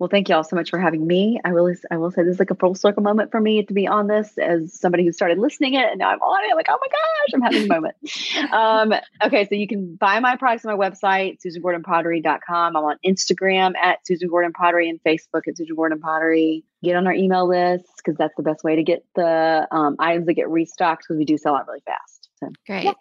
[0.00, 1.38] Well, thank you all so much for having me.
[1.44, 3.74] I will I will say this is like a full circle moment for me to
[3.74, 6.56] be on this as somebody who started listening it and now I'm on it.
[6.56, 7.96] Like, oh my gosh, I'm having a moment.
[8.52, 8.94] Um,
[9.24, 12.76] okay, so you can buy my products on my website, susangordonpottery.com.
[12.76, 16.64] I'm on Instagram at Susan Gordon Pottery and Facebook at Susan Gordon Pottery.
[16.82, 20.26] Get on our email list because that's the best way to get the um, items
[20.26, 22.30] that get restocked because we do sell out really fast.
[22.38, 22.84] So, Great.
[22.84, 22.92] Yeah.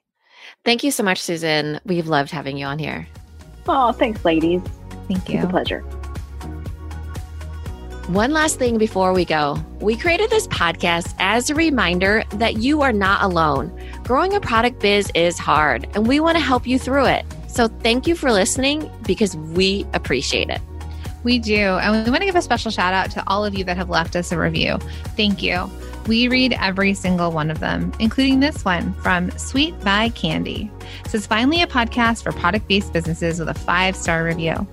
[0.66, 1.80] Thank you so much, Susan.
[1.86, 3.08] We've loved having you on here.
[3.68, 4.62] Oh, thanks, ladies.
[5.08, 5.38] Thank you.
[5.38, 5.84] It's a pleasure.
[8.10, 9.64] One last thing before we go.
[9.82, 13.72] We created this podcast as a reminder that you are not alone.
[14.04, 17.24] Growing a product biz is hard, and we want to help you through it.
[17.48, 20.60] So thank you for listening because we appreciate it.
[21.24, 21.54] We do.
[21.54, 23.92] And we want to give a special shout out to all of you that have
[23.92, 24.80] left us a review.
[25.16, 25.70] Thank you.
[26.08, 30.72] We read every single one of them, including this one from Sweet by Candy.
[31.06, 34.68] It says, finally, a podcast for product based businesses with a five star review.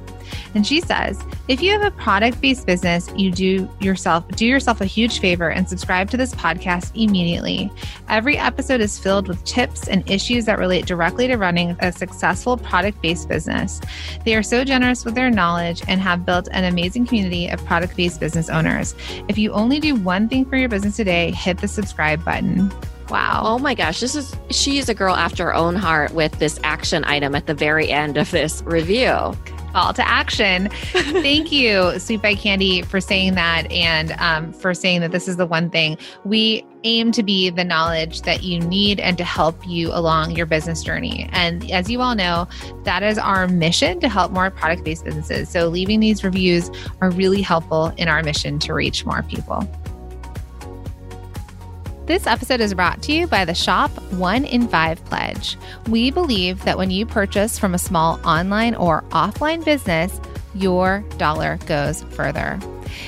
[0.54, 4.86] And she says, if you have a product-based business, you do yourself do yourself a
[4.86, 7.70] huge favor and subscribe to this podcast immediately.
[8.08, 12.56] Every episode is filled with tips and issues that relate directly to running a successful
[12.56, 13.80] product-based business.
[14.24, 18.20] They are so generous with their knowledge and have built an amazing community of product-based
[18.20, 18.94] business owners.
[19.28, 22.72] If you only do one thing for your business today, hit the subscribe button.
[23.08, 23.42] Wow.
[23.44, 24.00] Oh my gosh.
[24.00, 27.46] This is, she is a girl after her own heart with this action item at
[27.46, 29.36] the very end of this review
[29.76, 30.70] call to action.
[30.92, 35.36] Thank you, Sweet by Candy, for saying that and um, for saying that this is
[35.36, 39.66] the one thing we aim to be the knowledge that you need and to help
[39.66, 41.28] you along your business journey.
[41.32, 42.48] And as you all know,
[42.84, 45.50] that is our mission to help more product based businesses.
[45.50, 46.70] So leaving these reviews
[47.02, 49.68] are really helpful in our mission to reach more people.
[52.06, 55.58] This episode is brought to you by the Shop One in Five Pledge.
[55.88, 60.20] We believe that when you purchase from a small online or offline business,
[60.54, 62.60] your dollar goes further.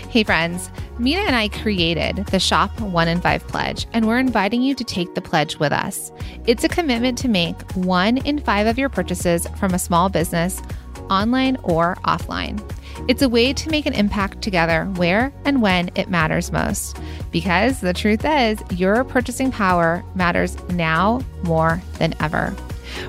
[0.08, 0.68] Hey, friends,
[0.98, 4.82] Minna and I created the Shop One in Five Pledge, and we're inviting you to
[4.82, 6.10] take the pledge with us.
[6.48, 10.60] It's a commitment to make one in five of your purchases from a small business,
[11.08, 12.60] online or offline.
[13.06, 16.98] It's a way to make an impact together where and when it matters most.
[17.30, 22.56] Because the truth is, your purchasing power matters now more than ever.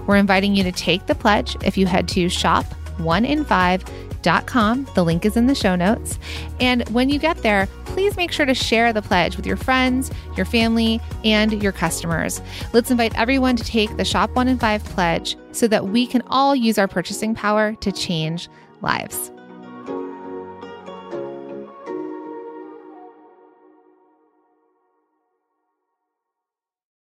[0.06, 4.88] We're inviting you to take the pledge if you head to shop1in5.com.
[4.94, 6.20] The link is in the show notes.
[6.60, 10.12] And when you get there, please make sure to share the pledge with your friends,
[10.36, 12.42] your family, and your customers.
[12.74, 16.22] Let's invite everyone to take the Shop 1 in 5 pledge so that we can
[16.28, 18.50] all use our purchasing power to change
[18.82, 19.32] lives.